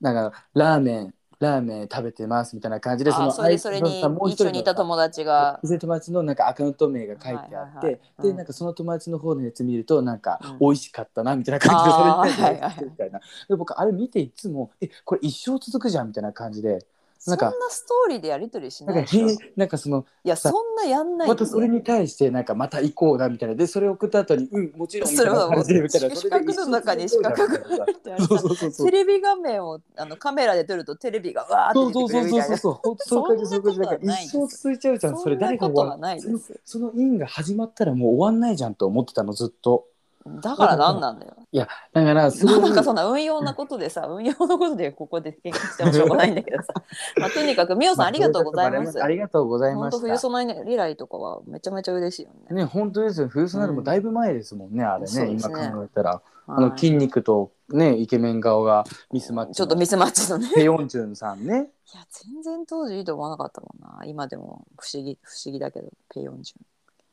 [0.00, 5.60] なんかラーメンラーメン食べてますみたいな感じであそれでそれに相手のもう一緒にいた友達が。
[5.62, 10.58] 友達のなんかアカウント名が書いてあって、でなんかその友達の方のやつ見るとなんか、うん。
[10.60, 13.20] 美味しかったなみたいな感じでそれみたいな。
[13.48, 16.86] で僕あれ見ていつもえこれ一生続くじゃんみたいな感じで
[17.26, 19.26] なんかそんなストーリーでやり取りしななんいでしょ？
[19.26, 23.54] かへなんかそのいやそんなやんないまたそれに対してなんかまた行こうなみたいな。
[23.54, 28.86] でそれを送った後にうんもちろんみたいなそれはもう感じでみたいな四角の中に四角が入ってあるそうそうそうそう。
[28.86, 32.56] テレビ画面をあのカメラで撮るとテレビがわーってそう出てくるみたいな。
[32.58, 33.72] そうそうそうそう本当そういう感じそう。
[33.72, 36.26] いうんなことはない一生続いちゃうじゃんそれ誰なことはないです。
[36.64, 39.86] そのその因が始まったらもう終わんないじゃんと思ってたのずっと
[40.26, 41.36] だから何なんだよ。
[41.52, 46.72] だからすごいなんかそんな運用なことでさ運用のことでここで喧嘩してもしょうがないんだけどさ、
[47.18, 49.02] まあ、とにかくみおさんありがとうございます。
[49.02, 52.56] ありがとうござい本ました当冬ソナリライとかはめちゃめちゃ嬉しいよね。
[52.56, 53.28] ね本当ですよ。
[53.28, 55.30] 冬ソナルもだいぶ前ですもんね、あれねね。
[55.32, 56.22] 今考えたら。
[56.46, 56.70] あはい。
[56.70, 60.50] の筋肉とねイケメン顔がミスマッチちょっとミスマッチのね。
[60.54, 61.70] ペヨンジュンさんね。
[61.94, 64.04] いや全然当時いいと思わなかったもんな。
[64.06, 66.66] 今でも不思議不思議だけどペヨンジュン。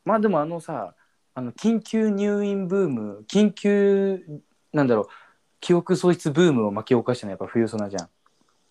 [0.06, 0.94] まあでもあのさ
[1.36, 4.24] あの緊急入院ブーム緊急
[4.74, 5.08] なんだろう
[5.62, 8.10] 記憶喪失ブームを巻き起こしたのはやっぱ冬ソナじゃん。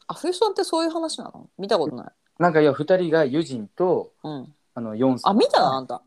[0.06, 1.48] あ冬ソナってそういう話なの？
[1.58, 2.06] 見たことない。
[2.38, 4.54] なんかいや2人がユジンとうん。
[4.74, 6.02] あのヨンさんあ見たなあんた。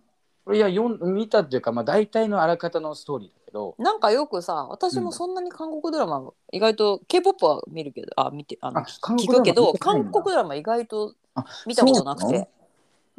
[0.51, 3.75] いや見たっていうかまあ大体のあらかたのストーリーだけど。
[3.77, 12.47] なんかよくさ私もそんなに韓国ドラマ、意外と k p o p は見るけどあ見てあの聞くけど韓国ドラマ意外とあ見たことなくて。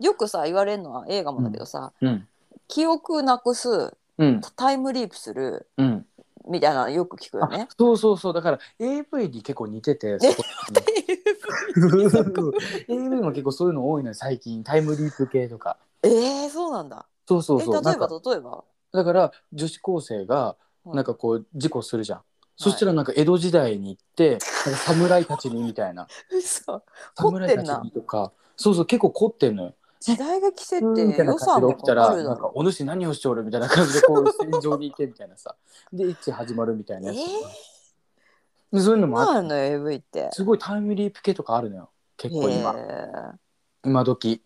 [0.01, 2.27] よくさ言われるのは映画もだけどさ、うん
[2.69, 4.41] 記憶なくすうん。
[4.57, 6.07] タイムリープするうん。
[6.49, 7.69] みたいなのよく聞くよあね。
[7.79, 8.33] そうそうそう。
[8.33, 10.19] だから AV に結構似てて
[12.89, 13.31] AV も。
[13.31, 14.63] 結構そういうの多いのよ最近。
[14.65, 15.79] タイムリープ系とか。
[16.03, 17.07] えー、そうなんだ。
[17.29, 17.85] そうそうえそう。
[17.85, 18.65] 例えば例えば？
[18.93, 20.97] だから女子高生がうん。
[20.97, 22.23] なんかこう事故するじゃん、
[22.57, 26.09] そしたらなんか江戸時代に行って侍たちにみたいな。
[27.17, 28.33] 侍たちにとか。
[28.57, 32.53] そうそう結構凝ってんのよ時代が季節って予算も感じで起きたからかるだなんかろ。
[32.57, 35.55] お主何をしておるみたいな感じでこう戦場に行けみたいなさ。
[35.93, 37.55] で一致始まるみたいなやつとか、
[38.73, 39.35] でそういうのもあって。
[39.35, 40.29] なんの AV って。
[40.33, 41.91] すごいタイムリープ系とかあるのよ。
[42.17, 43.39] 結構今、へ
[43.85, 44.43] 今時。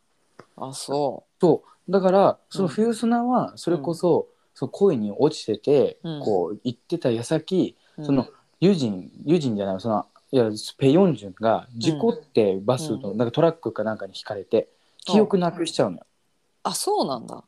[0.58, 1.90] ーあそそう。
[1.90, 2.68] だからそのうん。
[2.68, 6.20] 冬砂はそれこそ、その恋に落ちてて、うん。
[6.22, 8.04] こう行ってた矢先、う。
[8.04, 8.26] その
[8.60, 14.68] ユジンユジンじゃないそのいやペヨンジュンが事故ってバスの、なんかトラックかなんかにひかれて
[15.06, 16.06] 記憶なくしちゃうのよ。
[16.62, 17.44] あそうなんだ。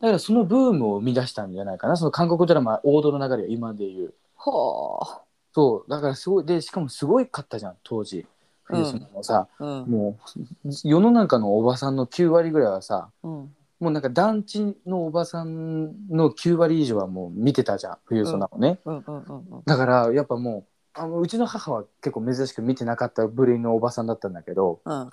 [0.00, 5.22] だからそのブームを生み出したんじゃないかなその韓国ドラマ王道の流れを今で言うは
[5.54, 8.26] そうだからすごいでしかもすごいかったじゃん当時
[8.64, 9.64] 冬砂もさ、あ。
[9.64, 9.90] うん。
[9.90, 10.18] も
[10.64, 13.54] う世の中のおばさんの9割ぐらいはさうん。
[13.80, 19.62] もうなんか団地のおばさんの9割以上はもう見てたじゃん冬ソナをね、うんうんうんうん。
[19.64, 20.64] だからやっぱもう
[20.94, 25.10] あのうちの母は結構珍しく見てなかった部類のおばさんだったんだけどうん。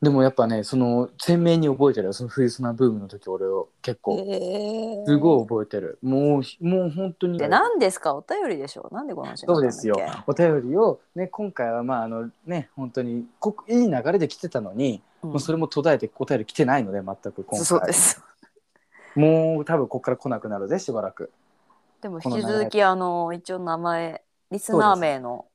[0.00, 5.02] でもやっぱねその鮮明に覚えてるよその冬ソナブームの時俺を結構え。
[5.02, 5.98] ーすごい覚えてる。
[6.02, 8.14] もうもう本当にで何ですか？
[8.14, 8.88] お便りでしょ？
[8.92, 9.72] なんでこの話になそうったんだっけ？
[9.72, 9.96] ですよ。
[10.26, 15.30] お便りをね今回はまああのね本当にこいい流れで来てたのに、うん。
[15.30, 17.64] もうそれも途絶えてお便り来てないので全く今回。
[17.64, 18.22] そうです。
[19.14, 21.32] もう多分ここから来なくなるぜしばらく。
[22.00, 25.46] でもこの引き続きあの一応名前リスナー名の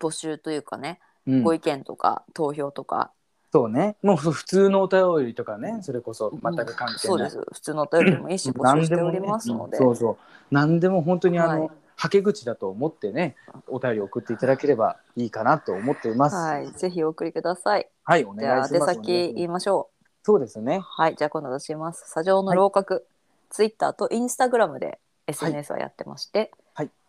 [0.00, 1.42] 募集というかねうん。
[1.42, 3.12] ご意見とか投票とか、
[3.52, 3.96] そうね。
[4.02, 7.38] もうふ普通のお便りとかねそれこそ全く関係ない、そうです。
[7.52, 9.96] 普通のお便りでもいいし募集しておりますので、ねうん。
[9.96, 10.16] そうそう。
[10.50, 11.70] 何でも本当にあの、はい。
[11.94, 13.36] はけ口だと思ってね
[13.68, 16.34] お便り送っていただければいいかなと思っています。
[16.34, 17.88] はい、ぜひお送りください。
[18.02, 18.94] はいお願いします。
[18.94, 19.90] 先言いましょ
[20.24, 20.76] そうですね。
[20.78, 20.80] う。
[20.80, 22.04] はい、じゃあ今度出します。
[22.08, 23.02] 砂上の楼閣、
[23.50, 24.98] ツイッターとインスタグラムで
[25.28, 26.50] SNS はやってまして、はい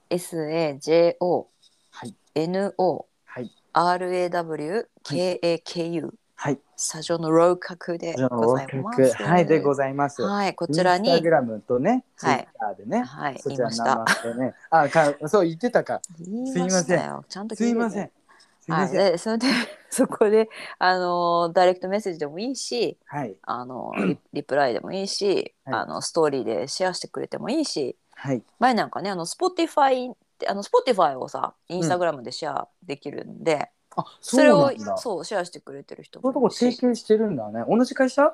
[0.10, 1.46] SAJO
[1.92, 2.16] はい。
[2.36, 3.52] NO はい。
[3.74, 6.60] RAW KAKU はい。
[6.76, 9.24] 砂上の楼閣でございます。
[9.24, 10.22] はいでございます。
[10.22, 11.10] はい、こちらに。
[11.10, 14.54] インスタグラムとねツイはいッターでね、はいそちらの名前でね。
[14.70, 16.02] あかそう言ってたか。
[16.20, 17.24] 言いましたよ。
[17.30, 17.70] ちゃんと聞いてて。
[17.70, 18.12] すいません。
[18.60, 18.72] すい。
[18.72, 18.98] はい、ません。
[19.12, 19.48] でそれで
[19.90, 20.50] そこで
[20.80, 23.38] あのダイレクトメッセージでもいいしはい。
[23.44, 25.76] あのリリプライでもいいし、はい。
[25.76, 28.42] あのストーリーでシェアしてくれてもいいしはい。
[28.58, 34.98] 前なんかねあの Spotify ってあの Spotify をさインスタグラムでシェアできるんで、あそれをうなんだ。
[34.98, 37.66] そうシェアしてくれてる人そういうとこ提携してるんだね。
[37.68, 38.34] 同じ会社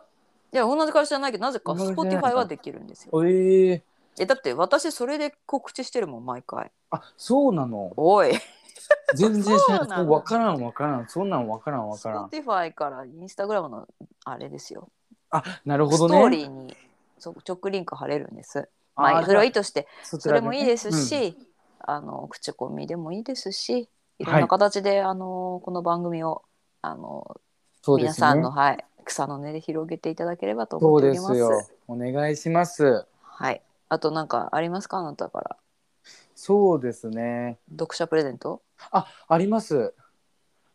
[0.54, 3.26] いや同じ会社じゃないけどなぜか同じじゃないんだ Spotify はできるんですよ。
[3.26, 3.84] ええ。
[4.20, 6.72] えだって私それで告知してるもん毎回。
[6.92, 7.94] あそうなの。
[7.98, 8.34] おい。
[9.16, 11.08] 全然 そうなの分からん分からん。
[11.08, 12.26] そんなん分からん分からん。
[12.28, 13.88] Spotify からインスタグラムの
[14.26, 14.90] あれですよ。
[15.32, 16.78] あなるほストどねーリーに
[17.18, 18.60] そう直リンク貼れるんです。
[18.60, 18.68] あ
[19.00, 20.94] まあ、それはいいじゃとしてあそれもいいですうん。
[20.94, 21.38] し、
[21.80, 23.90] あの口コミでもいいですし
[24.20, 24.26] い。
[24.26, 26.44] ろんな形で、あのこの番組を
[26.82, 27.40] あの、
[27.88, 31.34] 皆さんの、はい、草の根で広げていただければと思っております。
[31.34, 31.68] ですよ。
[31.88, 33.06] お願いします。
[33.22, 34.98] はい、あとなんかありますか？
[34.98, 35.58] あなたから。
[36.36, 37.60] そうですね。
[37.72, 38.62] 読者プレゼント？
[38.92, 39.94] ああります。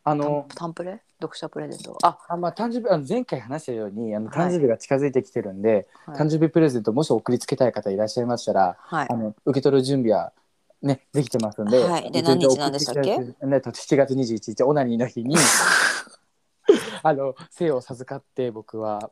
[0.02, 1.03] あタのンタンプレ？
[1.24, 1.98] 読者プレゼント。
[2.02, 2.36] あ、あ。
[2.36, 4.38] まあ誕生日あの前回話したようにあのはい。
[4.48, 6.18] 誕生日が近づいてきてるんで、はい。
[6.18, 9.08] 誕生日プレゼントもし送りつけたい方いらっしゃいましたらはい。
[9.10, 10.32] あの受け取る準備は
[10.82, 12.10] ねできてますんで、はい。
[12.12, 13.18] で何日なんでしたっけ？
[13.18, 15.36] ねと7月21日オナニーの日に
[17.02, 19.10] あの生を授かって僕は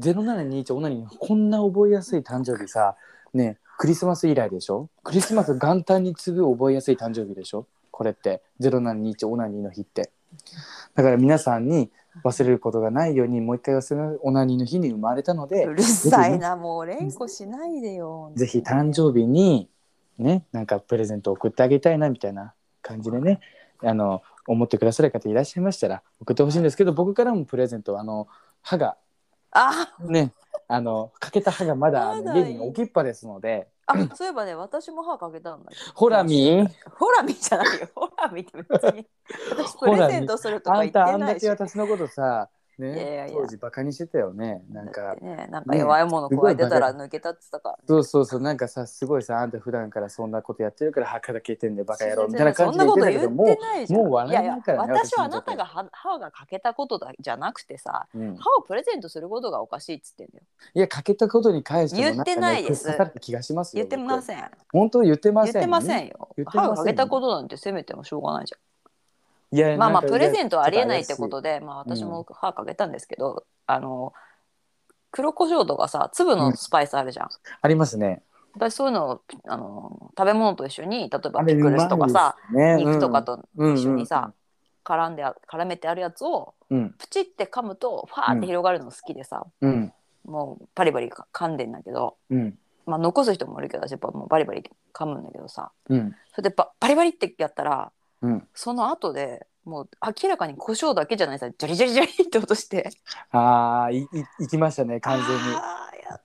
[0.00, 2.96] 0721オナニーのこんな覚えやすい誕生日さ
[3.32, 4.88] ねクリスマス以来でしょ？
[5.02, 7.66] クリスマス元旦に次ぐ覚えやすい誕生日でしょ？
[7.90, 10.10] これって0721オナニーの日って
[10.94, 11.90] だから皆さんに
[12.24, 18.32] 忘れることがないようにもう一回忘れないオナニーの日に生まれたのでうるさいなもう連呼しないでよ。
[18.34, 19.68] ぜひ誕生日に
[20.18, 23.40] ねなんかプレゼントを送ってあげたいなみたいな感じでね
[23.82, 28.28] あの思ってくださる方いらっしゃいましたら送ってほしいんですけど僕からもプレゼントあの
[28.62, 28.96] 歯が
[29.52, 30.32] あね
[30.68, 36.66] あの欠けた歯がまだ家に置きっぱですのであそういえばね私も歯かけたんだけどほらみ
[36.98, 37.88] ほらみじゃないよ。
[37.94, 39.06] ほらみって別に。
[39.50, 41.66] 私プレゼントするとか言っあんたあんだけてないし。
[41.70, 42.50] 私のことさ
[42.86, 47.78] いやいやねいや当時バカにしてたよねなんかね、なんか弱いもの加えてたら抜けたってたから。
[47.86, 54.00] そうそうそうなんかさすごいさあんた普段からそんなことやってるから歯からけてんでバカ野郎みたいな感じでそんな言ってたけどもこと言ってないじゃん。
[54.00, 60.44] もう笑えないからねいやいや私はあなたが歯歯が欠けたことだじゃなくてさ、うん歯をプレゼントすることがおかしいっつってんだよ。
[60.74, 62.88] いや、かけたことに関しても言ってないです
[63.20, 63.84] 気がしますよ。
[63.84, 64.22] 言ってまん。
[64.22, 64.50] せん。
[64.72, 65.52] 本当言ってません。
[65.52, 66.46] 言ってませんよ言。
[66.46, 68.60] ってません歯が欠けたことなんて責めてもしょうがないじゃん。
[69.52, 74.12] いやまあまあプレゼントはありえないってことで、まあ私も歯かけたんですけど、あの
[75.10, 77.28] 黒胡椒とかさ粒のスパイスあるじゃん。
[77.28, 78.22] 怪しいありますね。
[78.54, 82.76] 私そういうのをあの食べ物と一緒に例えばピクルスとかさ、ね。
[82.76, 84.32] 肉とかとうん一緒にさ、
[84.84, 86.94] 絡んであ絡めてあるやつをうん。
[86.98, 89.92] プチって噛むとファーって広がるの好きでさ、うん。
[90.24, 92.56] もうバリバリか噛んでんだけど、うん。
[92.86, 96.14] まあ、残す人もいるけど私やっぱもうバリバリ噛むんだけどさうん。
[96.32, 97.92] それでババリバリってやったら
[98.22, 98.48] うん。
[98.54, 99.88] その後でもう
[100.22, 102.90] 明らかに胡椒だけじゃないさジャリジャリジャリって落として
[103.30, 104.08] ああいい
[104.40, 105.42] 行きましたね完全に。
[105.54, 106.20] あーや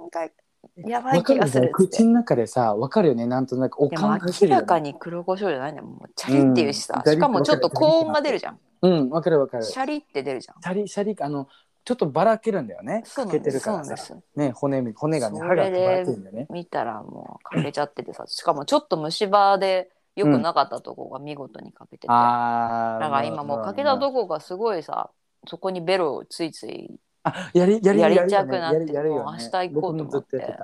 [0.00, 0.28] なんか
[0.76, 9.64] やばいわかる気がするっつって口の中でさわかるよねなんとなくおでもかん明らかに黒胡椒じゃないんだよもうチャリっていうしさ、うんしかもちょっと高音が出るじゃんうんわかるわかる。
[9.64, 11.48] シシャリって出るじゃんャリシャリあの
[11.84, 13.02] ちょっとばらけるんだよね。
[13.06, 16.46] そうかけなんですそうてるからさなんですね骨み骨がねそ歯がばれでらけるんだよね。
[16.50, 19.90] 見たらもうかけちゃっててさしかもちょっと虫歯で
[20.20, 22.06] よくなかったとこが見事にかけてて。
[22.08, 25.10] だから今もうかけたとこがすごいさ
[25.46, 30.56] そこにベロをついついあやりやりやりたくなってねもう明日行こうと思って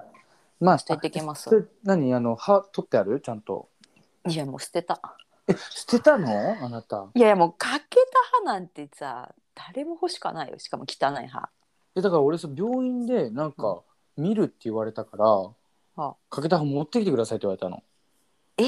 [0.60, 3.68] まあ明日行ってきます何あの歯取ってあるちゃんと
[4.28, 5.00] いやもう捨てた
[5.48, 11.48] え捨てたのあなたいやいやもうかけた歯なんてさ誰も欲しかないよしかも汚い歯
[11.96, 13.82] えだから俺さ病院でなんか
[14.16, 15.26] 見るって言われたから、
[15.96, 17.82] あかけた歯持ってきてくださいって言われたの
[18.56, 18.66] えー、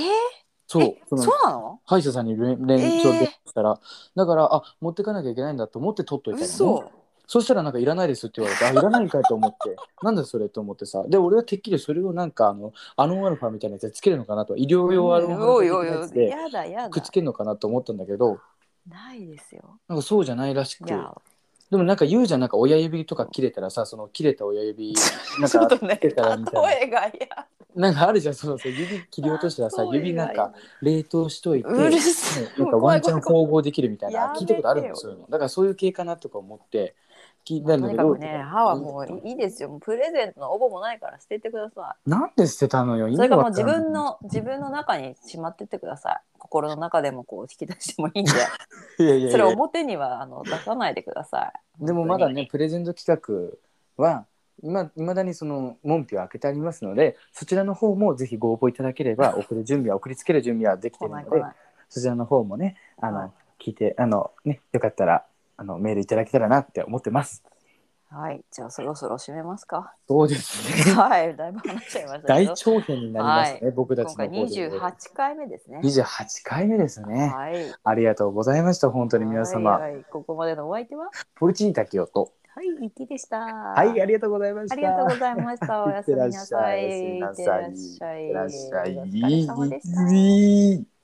[0.68, 1.80] そうえそのそうなの？
[1.86, 3.80] 歯医者さんに連連えー絡したら、
[4.14, 6.92] だからあ持ってかなきゃいけないんだと思って取っといたの、ね、嘘。
[7.26, 9.76] そしたらなんかいらないですって言われてあいらないんかいと思って。
[10.02, 11.04] なんだそれと思ってさ。
[11.08, 16.90] で俺はてっきりそれをなんかあのアノンアルファみたいなやつでつけるのかなと医療用アノンアルファおいおいおい的なやつでやだやだ。
[16.90, 18.38] くっつけるのかなと思ったんだけど。
[18.86, 19.78] ないですよ。
[19.88, 21.14] なんかそうじゃないらしくいや、
[21.70, 24.94] でもなんか言うじゃんなんか親指とか切れたらさその切れた親指
[25.38, 26.68] なんかちょっとね、切れたらみたいな。
[26.68, 27.46] 例えが嫌。
[27.74, 30.52] なんかあるじゃんそうそう指切り落としたらさ指なんか
[30.82, 32.44] 冷凍しといてうるせえ。
[32.44, 34.40] ねなんかワンチャン縫合できるみたいなやめてよ。
[34.40, 36.96] 聞いたことあるんですよだからそういう系かなとか思って
[37.48, 39.70] 聞いたんとだけどにかくね、歯はもういいですよ。
[39.80, 43.08] プレゼントの応募もないから捨ててくださなんで捨てたのよ？
[43.08, 43.16] い。
[43.16, 46.20] それかもう自分の自分の中にしまってってください。
[46.36, 48.32] 心の中でもこう引き出してもいいんで、
[49.02, 51.86] いやいやいそれや表にはあの出さないでください。
[51.86, 53.58] でもまだねプレゼント企
[53.96, 54.26] 画は
[54.62, 61.42] いま未だにその門扉を開けてありますのでそちらの方もぜひご応募いただければ 送る準備は送りつける準備はできているので。
[61.90, 65.24] そちらの方もねあの、はい聞いてあのねよかったら
[65.58, 67.42] あのメールいただけたらなって思ってます。
[68.10, 69.92] はい、じゃあそろそろ締めますか。
[70.08, 70.94] そうですね。
[70.94, 72.54] はい、だいぶ話しちゃいましたけ大ど。
[72.54, 74.38] 長編になりましたね、僕たちの方で。
[74.38, 74.80] 28
[75.14, 75.80] 回目ですね。
[75.82, 76.04] 28
[76.44, 77.28] 回目ですね。
[77.36, 77.74] はい。
[77.84, 78.88] ありがとうございました。
[78.90, 79.72] 本当に皆様。
[79.72, 81.10] はいはいここまでのお相手は？
[81.34, 82.32] ポルチータキオと。
[82.54, 83.40] はい、イキでした。
[83.40, 84.74] はい、ありがとうございました。
[84.74, 85.82] ありがとうございました。
[85.84, 86.82] おやすみなさい。
[86.84, 88.98] いってらっしゃいいってらっしゃい。
[88.98, 90.97] お疲れ様でした。